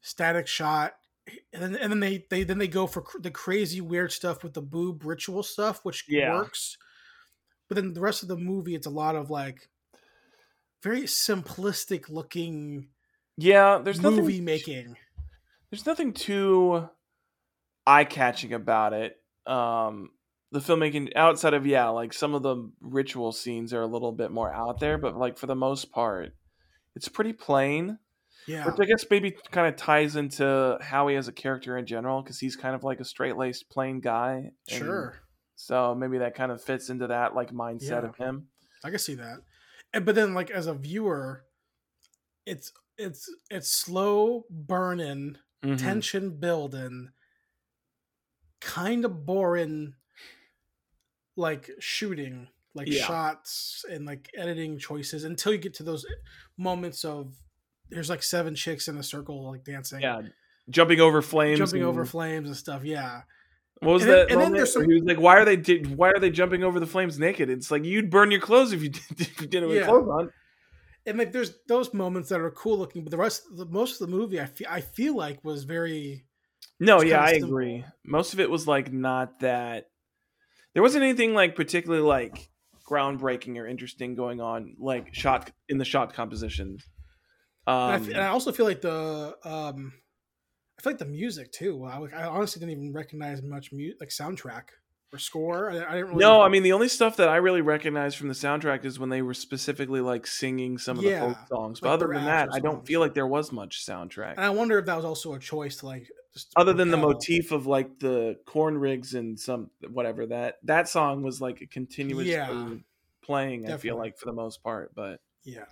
[0.00, 0.94] static shot
[1.52, 4.42] and then, and then they, they then they go for cr- the crazy weird stuff
[4.42, 6.28] with the boob ritual stuff which Yeah.
[6.28, 6.76] works
[7.68, 9.70] but then the rest of the movie, it's a lot of like
[10.82, 12.90] very simplistic looking
[13.36, 14.96] Yeah, there's nothing movie nothing making.
[15.70, 16.88] there's nothing too
[17.86, 19.22] eye catching about it.
[19.46, 20.12] Um,
[20.52, 24.30] the filmmaking outside of yeah, like some of the ritual scenes are a little bit
[24.30, 26.34] more out there, but like for the most part,
[26.96, 27.98] it's pretty plain.
[28.46, 32.22] Yeah, Which I guess maybe kind of ties into Howie as a character in general,
[32.22, 34.52] because he's kind of like a straight laced, plain guy.
[34.68, 35.20] sure.
[35.56, 38.08] So maybe that kind of fits into that like mindset Yeah.
[38.08, 38.48] of him.
[38.82, 39.40] I can see that.
[39.92, 41.44] And, but then like as a viewer,
[42.46, 45.78] it's it's it's slow burning, Mhm.
[45.78, 47.12] tension building,
[48.60, 49.94] kind of boring
[51.40, 53.04] like shooting, like Yeah.
[53.04, 56.14] shots and like editing choices until you get to those eh,
[56.56, 57.34] moments of
[57.88, 60.00] there's like seven chicks in a circle like dancing.
[60.00, 60.22] Yeah,
[60.68, 63.22] jumping over flames, Jumping over flames and stuff, yeah.
[63.80, 64.32] What was And then- that?
[64.32, 65.56] and then there's some- like, "Why are they?
[65.96, 68.82] Why are they jumping over the flames naked?" It's like you'd burn your clothes if
[68.82, 69.86] you did, if you did it with Yeah.
[69.86, 70.32] clothes on.
[71.06, 74.06] And like there's those moments that are cool looking, but the rest, the most of
[74.10, 76.26] the movie, I feel, I feel like was very
[76.78, 77.84] No, yeah, I agree.
[78.04, 79.89] Most of it was like not that.
[80.74, 82.48] There wasn't anything like particularly like
[82.88, 86.78] groundbreaking or interesting going on, like shot in the shot composition.
[87.66, 89.92] And, I Um, and I also feel like the um,
[90.78, 91.84] I feel like the music too.
[91.84, 94.64] I, I honestly didn't even recognize much mu- like soundtrack
[95.12, 95.70] or score.
[95.70, 96.20] I, I didn't really.
[96.20, 99.10] no, I mean the only stuff that I really recognized from the soundtrack is when
[99.10, 101.80] they were specifically like singing some of the folk songs.
[101.80, 104.34] But like other than that, I don't feel like there was much soundtrack.
[104.36, 106.96] and I wonder if that was also a choice to like just other than the
[106.96, 111.66] motif of like the corn rigs and some whatever that that song was like a
[111.66, 112.74] continuous Yeah.
[113.22, 115.64] playing i feel like for the most part but Yeah.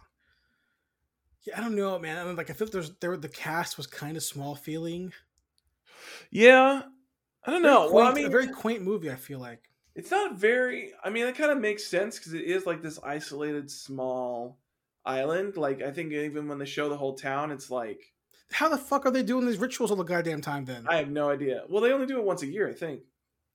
[1.46, 2.18] Yeah, I don't know, man.
[2.18, 5.12] I mean, like I feel there's there the cast was kind of small feeling.
[6.30, 6.82] yeah
[7.44, 9.10] i don't know well i mean a very quaint movie.
[9.10, 9.70] I feel like.
[9.94, 12.98] it's not very i mean it kind of makes sense because it is like this
[13.02, 14.58] isolated small
[15.04, 18.12] island like i think even when they show the whole town it's like
[18.52, 20.64] How the fuck are they doing these rituals all the goddamn time?
[20.64, 23.02] Then i have no idea well they only do it once a year i think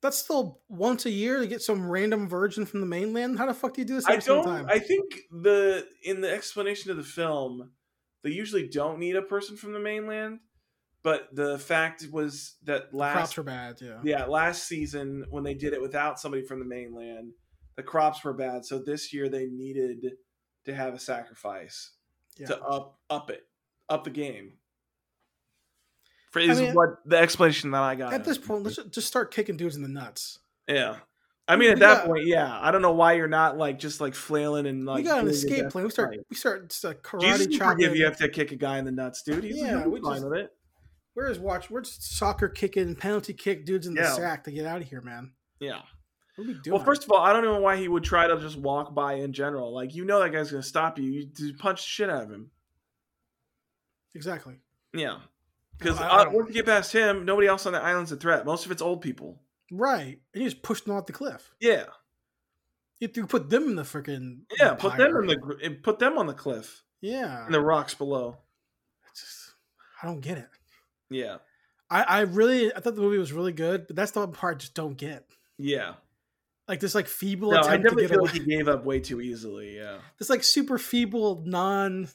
[0.03, 3.37] that's still once a year to get some random virgin from the mainland.
[3.37, 4.43] How the fuck do you do this I don't.
[4.43, 4.67] time?
[4.69, 7.71] I think the in the explanation of the film,
[8.21, 10.39] they usually don't need a person from the mainland,
[11.03, 13.77] but the fact was that last were bad.
[13.79, 13.99] Yeah.
[14.03, 17.31] yeah last season when they did it without somebody from the mainland,
[17.77, 18.65] the crops were bad.
[18.65, 20.05] So this year they needed
[20.65, 21.91] to have a sacrifice
[22.37, 22.47] Yeah.
[22.47, 23.43] to up up it
[23.87, 24.57] up the game.
[26.35, 28.13] Is mean, what the explanation that I got.
[28.13, 30.39] At this point, let's just start kicking dudes in the nuts.
[30.67, 30.97] yeah.
[31.45, 32.57] I mean, at We that got- point, yeah.
[32.61, 34.97] I don't know why you're not like just like flailing and like.
[34.99, 35.83] we got an escape plan.
[35.83, 36.11] We start.
[36.11, 36.19] fight.
[36.29, 37.83] We start just, uh, karate Jesus chopping.
[37.83, 39.43] forgive you have to kick a guy in the nuts, dude.
[39.43, 40.53] He's Yeah, yeah, we fine just- with it.
[41.15, 41.69] We're just watch.
[41.69, 44.13] We're just soccer kicking, penalty kick dudes in the Yeah.
[44.13, 45.33] sack to get out of here, man.
[45.59, 45.81] Yeah.
[46.37, 46.75] What are we doing?
[46.77, 49.15] Well, first of all, I don't know why he would try to just walk by
[49.15, 49.73] in general.
[49.75, 51.29] Like you know that guy's gonna stop you.
[51.37, 52.51] You punch the shit out of him.
[54.15, 54.55] exactly.
[54.93, 55.19] Yeah.
[55.77, 58.45] Because I- I once you get past him, nobody else on the island's a threat.
[58.45, 59.41] Most of it's old people.
[59.71, 61.51] Right, and you just pushed them off the cliff.
[61.59, 61.85] Yeah.
[62.99, 64.75] You have to put them in the freaking Yeah.
[64.75, 67.45] Put them in the and put them on the cliff yeah.
[67.45, 68.37] and the rocks below.
[69.11, 69.55] It's just,
[70.01, 70.49] I don't get it.
[71.09, 71.37] Yeah.
[71.89, 74.59] I, I really I thought the movie was really good, but that's the part I
[74.59, 75.25] just don't get.
[75.57, 75.95] Yeah.
[76.67, 78.31] Like this like feeble No, I attempt to definitely get feel away.
[78.31, 79.75] like he gave up way too easily.
[79.75, 79.97] Yeah.
[80.17, 82.07] This like super feeble non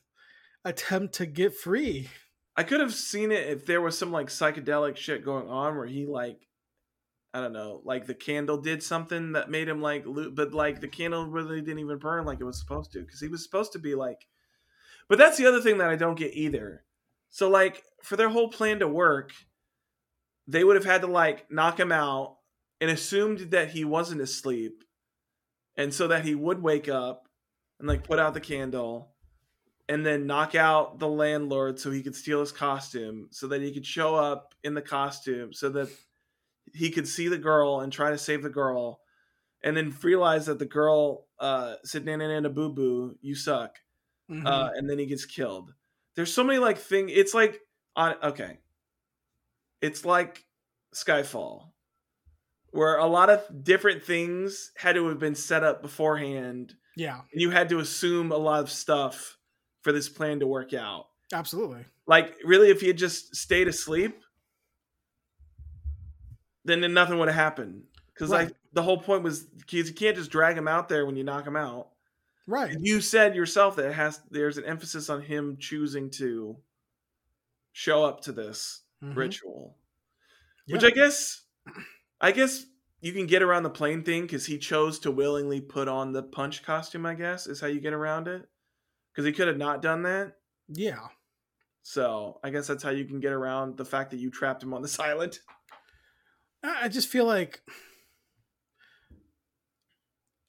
[0.64, 2.08] attempt to get free.
[2.58, 5.86] I could have seen it if there was some like psychedelic shit going on where
[5.86, 6.40] he like
[7.32, 10.80] I don't know, like the candle did something that made him like lo- but like
[10.80, 13.70] the candle really didn't even burn like it was supposed to cuz he was supposed
[13.74, 14.26] to be like
[15.08, 16.84] But that's the other thing that I don't get either.
[17.30, 19.30] So like for their whole plan to work,
[20.48, 22.38] they would have had to like knock him out
[22.80, 24.82] and assumed that he wasn't asleep
[25.76, 27.28] and so that he would wake up
[27.78, 29.14] and like put out the candle
[29.88, 33.72] and then knock out the landlord so he could steal his costume so that he
[33.72, 35.88] could show up in the costume so that
[36.74, 39.00] he could see the girl and try to save the girl
[39.62, 43.78] and then realize that the girl uh said nana nana boo boo you suck
[44.30, 44.46] Mhm.
[44.46, 45.72] uh and then he gets killed.
[46.14, 47.60] There's so many like thing it's like
[47.96, 48.58] on okay.
[49.80, 50.44] It's like
[50.94, 51.70] skyfall
[52.70, 56.74] where a lot of different things had to have been set up beforehand.
[56.96, 59.37] Yeah, and you had to assume a lot of stuff
[59.82, 61.08] for this plan to work out.
[61.32, 61.84] absolutely.
[62.06, 64.22] Like, really, if he had just stayed asleep,
[66.64, 67.84] then then nothing would have happened.
[68.14, 68.46] Because Right.
[68.48, 71.24] like the whole point was, kids, you can't just drag him out there when you
[71.24, 71.90] knock him out.
[72.46, 72.74] Right.
[72.80, 76.56] You said yourself that it has there's an emphasis on him choosing to
[77.72, 79.16] show up to this Mhm.
[79.16, 79.78] ritual,
[80.66, 80.76] Yeah.
[80.76, 81.42] which I guess,
[82.20, 82.66] I guess
[83.00, 86.22] you can get around the plane thing because he chose to willingly put on the
[86.22, 87.06] punch costume.
[87.06, 88.48] I guess is how you get around it
[89.18, 90.34] because he could have not done that.
[90.68, 91.08] Yeah.
[91.82, 94.72] So I guess that's how you can get around the fact that you trapped him
[94.72, 95.40] on this island.
[96.62, 97.60] I just feel like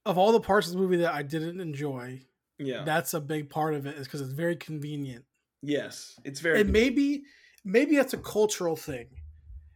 [0.05, 2.21] of all the parts of the movie that I didn't enjoy,
[2.59, 2.83] Yeah.
[2.83, 5.25] that's a big part of it is because it's very convenient.
[5.63, 6.61] yes, it's very.
[6.61, 7.23] and maybe
[7.65, 9.07] maybe that's a cultural thing.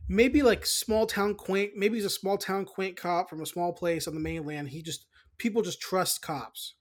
[0.08, 1.72] Maybe like small town quaint.
[1.76, 4.68] Maybe he's a small town quaint cop from a small place on the mainland.
[4.70, 5.06] He just
[5.40, 6.76] people just trust cops.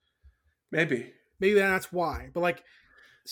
[0.70, 1.12] maybe.
[1.42, 2.30] Maybe that's why.
[2.32, 2.62] But like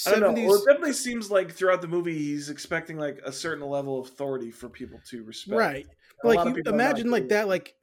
[0.04, 0.46] I don't know.
[0.46, 4.08] Well, it definitely seems like throughout the movie he's expecting like a certain level of
[4.08, 5.56] authority for people to respect.
[5.56, 5.86] right?
[6.20, 7.76] But like you people are not imagine like that like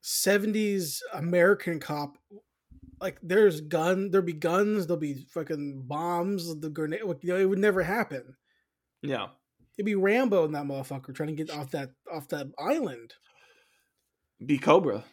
[0.00, 2.18] seventies American cop.
[3.00, 7.00] Like there's gun, there'll be guns, there'll be fucking bombs, the grenade.
[7.20, 8.34] You know, it would never happen.
[9.00, 9.28] Yeah.
[9.78, 13.14] It'd be Rambo and that motherfucker trying to get off that off that island.
[14.44, 15.04] Be Cobra.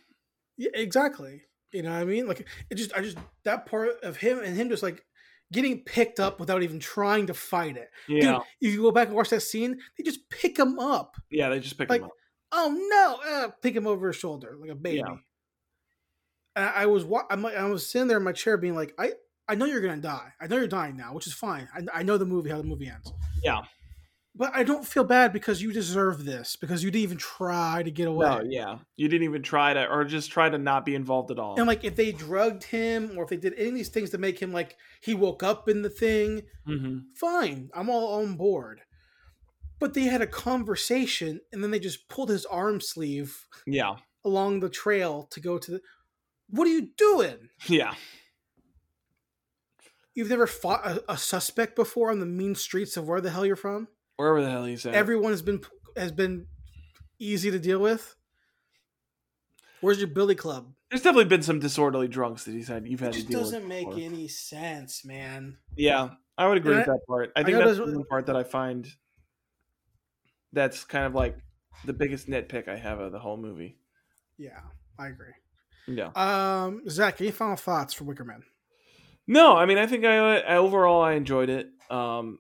[0.58, 1.44] Yeah, exactly.
[1.72, 2.28] You know what I mean?
[2.28, 5.04] Like it just I just that part of him and him just like
[5.52, 7.90] getting picked up without even trying to fight it.
[8.08, 8.20] Yeah.
[8.34, 11.16] Dude, if you go back and watch that scene, they just pick him up.
[11.30, 12.12] Yeah, they just pick Like, him up.
[12.54, 12.88] Oh
[13.24, 13.32] no!
[13.32, 14.98] Uh, pick him over his shoulder like a baby.
[14.98, 15.16] Yeah.
[16.56, 18.76] And I, I was wa- I'm like, I was sitting there in my chair being
[18.76, 19.14] like, I
[19.48, 20.34] I know you're gonna die.
[20.40, 21.70] I know you're dying now, which is fine.
[21.74, 23.12] I, I know the movie how the movie ends.
[23.44, 23.62] Yeah.
[24.34, 27.92] But I don't feel bad because you deserve this because you didn't even try to
[27.92, 28.28] get away.
[28.28, 28.78] No, yeah.
[28.96, 31.58] You didn't even try to or just try to not be involved at all.
[31.58, 34.18] And like if they drugged him or if they did any of these things to
[34.18, 38.82] make him like he woke up in the thing, hmm fine, I'm all on board.
[39.80, 43.98] But they had a conversation and then they just pulled his arm sleeve Yeah.
[44.24, 45.82] along the trail to go to the
[46.50, 47.50] What are you doing?
[47.68, 47.96] Yeah.
[50.14, 53.46] You've never fought a, a suspect before on the mean streets of where the hell
[53.46, 53.88] you're from?
[54.22, 54.94] Wherever the hell he's at.
[54.94, 55.62] Everyone has been
[55.98, 56.46] has been
[57.18, 58.16] easy to deal with.
[59.82, 60.72] Where's your billy club?
[60.92, 63.40] There's definitely been some disorderly drunks that he's had you've It had to just deal
[63.40, 63.70] doesn't with.
[63.70, 64.00] make before.
[64.04, 65.58] any sense, man.
[65.76, 67.32] Yeah, I would agree And with I- that part.
[67.36, 68.88] I I think know that's the one part that I find
[70.54, 71.38] that's kind of like
[71.86, 73.78] the biggest nitpick I have of the whole movie.
[74.38, 74.60] Yeah,
[75.00, 75.34] I agree.
[75.88, 76.12] Yeah.
[76.16, 78.44] Um, Zach, any final thoughts for Wicker Man?
[79.26, 81.70] No, I mean I think I, I overall I enjoyed it.
[81.90, 82.38] Um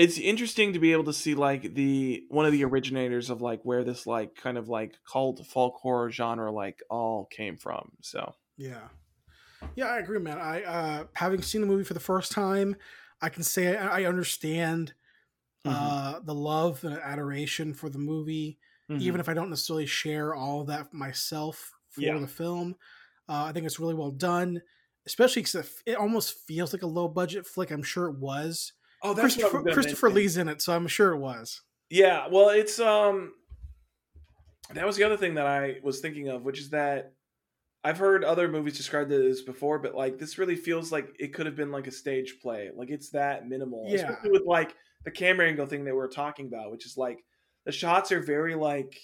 [0.00, 3.60] it's interesting to be able to see like the one of the originators of like
[3.64, 7.92] where this like kind of like cult folk horror genre like all came from.
[8.00, 8.88] So Yeah,
[9.76, 10.38] yeah, I agree, man.
[10.38, 12.76] I uh, having seen the movie for the first time,
[13.20, 14.94] I can say I, I understand
[15.66, 15.88] Mm-hmm.
[15.88, 18.58] uh, the love and adoration for the movie,
[18.90, 19.02] Mm-hmm.
[19.02, 22.18] even if I don't necessarily share all of that myself for Yeah.
[22.18, 22.76] the film.
[23.28, 24.62] Uh, I think it's really well done,
[25.06, 27.70] especially because it, it almost feels like a low budget flick.
[27.70, 28.72] I'm sure it was.
[29.02, 31.62] Oh Christopher, Christopher Lee's in it, so I'm sure it was.
[31.88, 33.32] Yeah, well, it's um
[34.74, 37.12] that was the other thing that I was thinking of, which is that
[37.82, 41.46] I've heard other movies described this before, but like this really feels like it could
[41.46, 42.70] have been like a stage play.
[42.74, 43.86] Like it's that minimal.
[43.88, 43.96] Yeah.
[43.96, 44.74] Especially with like
[45.04, 47.24] the camera angle thing that we are talking about, which is like
[47.64, 48.98] the shots are very like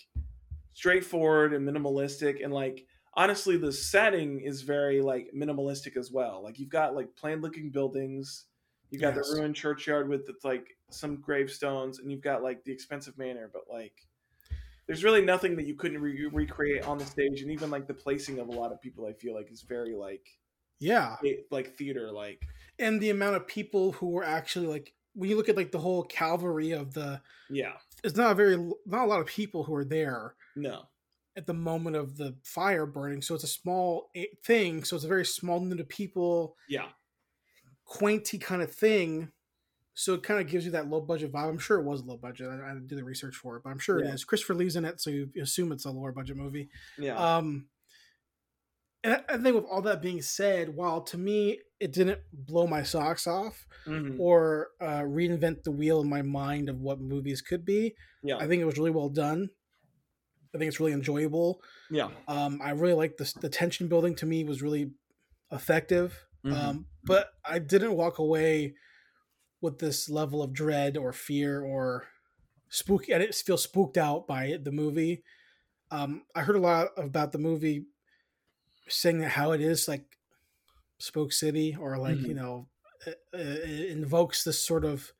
[0.74, 2.84] straightforward and minimalistic and like
[3.14, 6.42] honestly the setting is very like minimalistic as well.
[6.44, 8.44] Like you've got like plain looking buildings,
[8.90, 9.28] you got Yes.
[9.28, 13.62] the ruined churchyard with like some gravestones, and you've got like the expensive manor, but
[13.70, 14.06] like
[14.86, 17.94] there's really nothing that you couldn't re- recreate on the stage, and even like the
[17.94, 20.26] placing of a lot of people, I feel like is very like
[20.78, 22.44] Yeah, it- like theater like.
[22.78, 25.78] and the amount of people who were actually like when you look at like the
[25.78, 28.56] whole cavalry of the Yeah, it's not a very
[28.86, 30.84] not a lot of people who are there no,
[31.36, 35.04] at the moment of the fire burning so it's a small eh, thing so it's
[35.04, 36.56] a very small number of people.
[36.68, 36.88] Yeah,
[37.86, 39.30] quainty kind of thing
[39.94, 42.16] so it kind of gives you that low budget vibe i'm sure it was low
[42.16, 44.12] budget i, I didn't do the research for it but i'm sure it Yeah.
[44.14, 46.68] is christopher lee's in it so you assume it's a lower budget movie
[46.98, 47.68] yeah, um
[49.04, 52.66] and I- I think with all that being said, while to me it didn't blow
[52.66, 54.18] my socks off, Mhm.
[54.18, 57.94] or uh, reinvent the wheel in my mind of what movies could be.
[58.24, 59.50] yeah, I think it was really well done.
[60.54, 61.62] I think it's really enjoyable.
[61.90, 62.10] yeah.
[62.26, 64.16] Um, I really like the the tension building.
[64.16, 64.90] To me, was really
[65.52, 66.26] effective.
[66.44, 66.52] Mhm.
[66.52, 68.74] Um, but I didn't walk away
[69.60, 72.06] with this level of dread or fear or
[72.68, 73.14] spooky.
[73.14, 75.22] I didn't feel spooked out by it, the movie.
[75.90, 77.86] Um, I heard a lot about the movie
[78.88, 80.04] saying that how it is like
[80.98, 82.28] Spook City or like Mhm.
[82.28, 82.68] you know
[83.06, 85.12] it, it invokes this sort of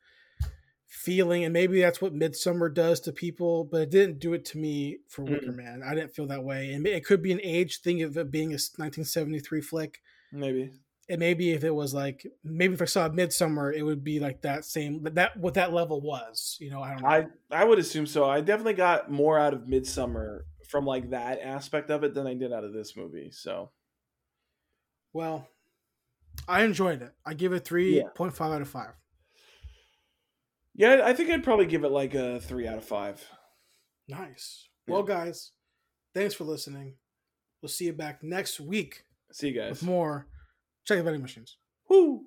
[0.87, 4.57] feeling and maybe that's what Midsommar does to people but it didn't do it to
[4.57, 7.81] me for wicker man i didn't feel that way and it could be an age
[7.81, 10.71] thing of it being a 1973 flick maybe.
[11.09, 14.41] And maybe if it was like maybe if i saw Midsommar it would be like
[14.41, 17.79] that same that what that level was you know i don't know I I would
[17.79, 18.25] assume so.
[18.29, 22.33] I definitely got more out of Midsommar from like that aspect of it than I
[22.33, 23.31] did out of this movie.
[23.31, 23.71] So
[25.13, 25.47] Well,
[26.45, 27.13] I enjoyed it.
[27.25, 28.91] I give it three point five out of five.
[30.75, 33.25] yeah, I think I'd probably give it like a three out of five.
[34.09, 34.67] Nice.
[34.87, 34.93] Yeah.
[34.95, 35.51] Well, guys,
[36.13, 36.95] thanks for listening.
[37.61, 39.69] We'll see you back next week See you guys.
[39.71, 40.27] with more
[40.87, 41.57] Check the Vending Machines.
[41.89, 42.23] Woo!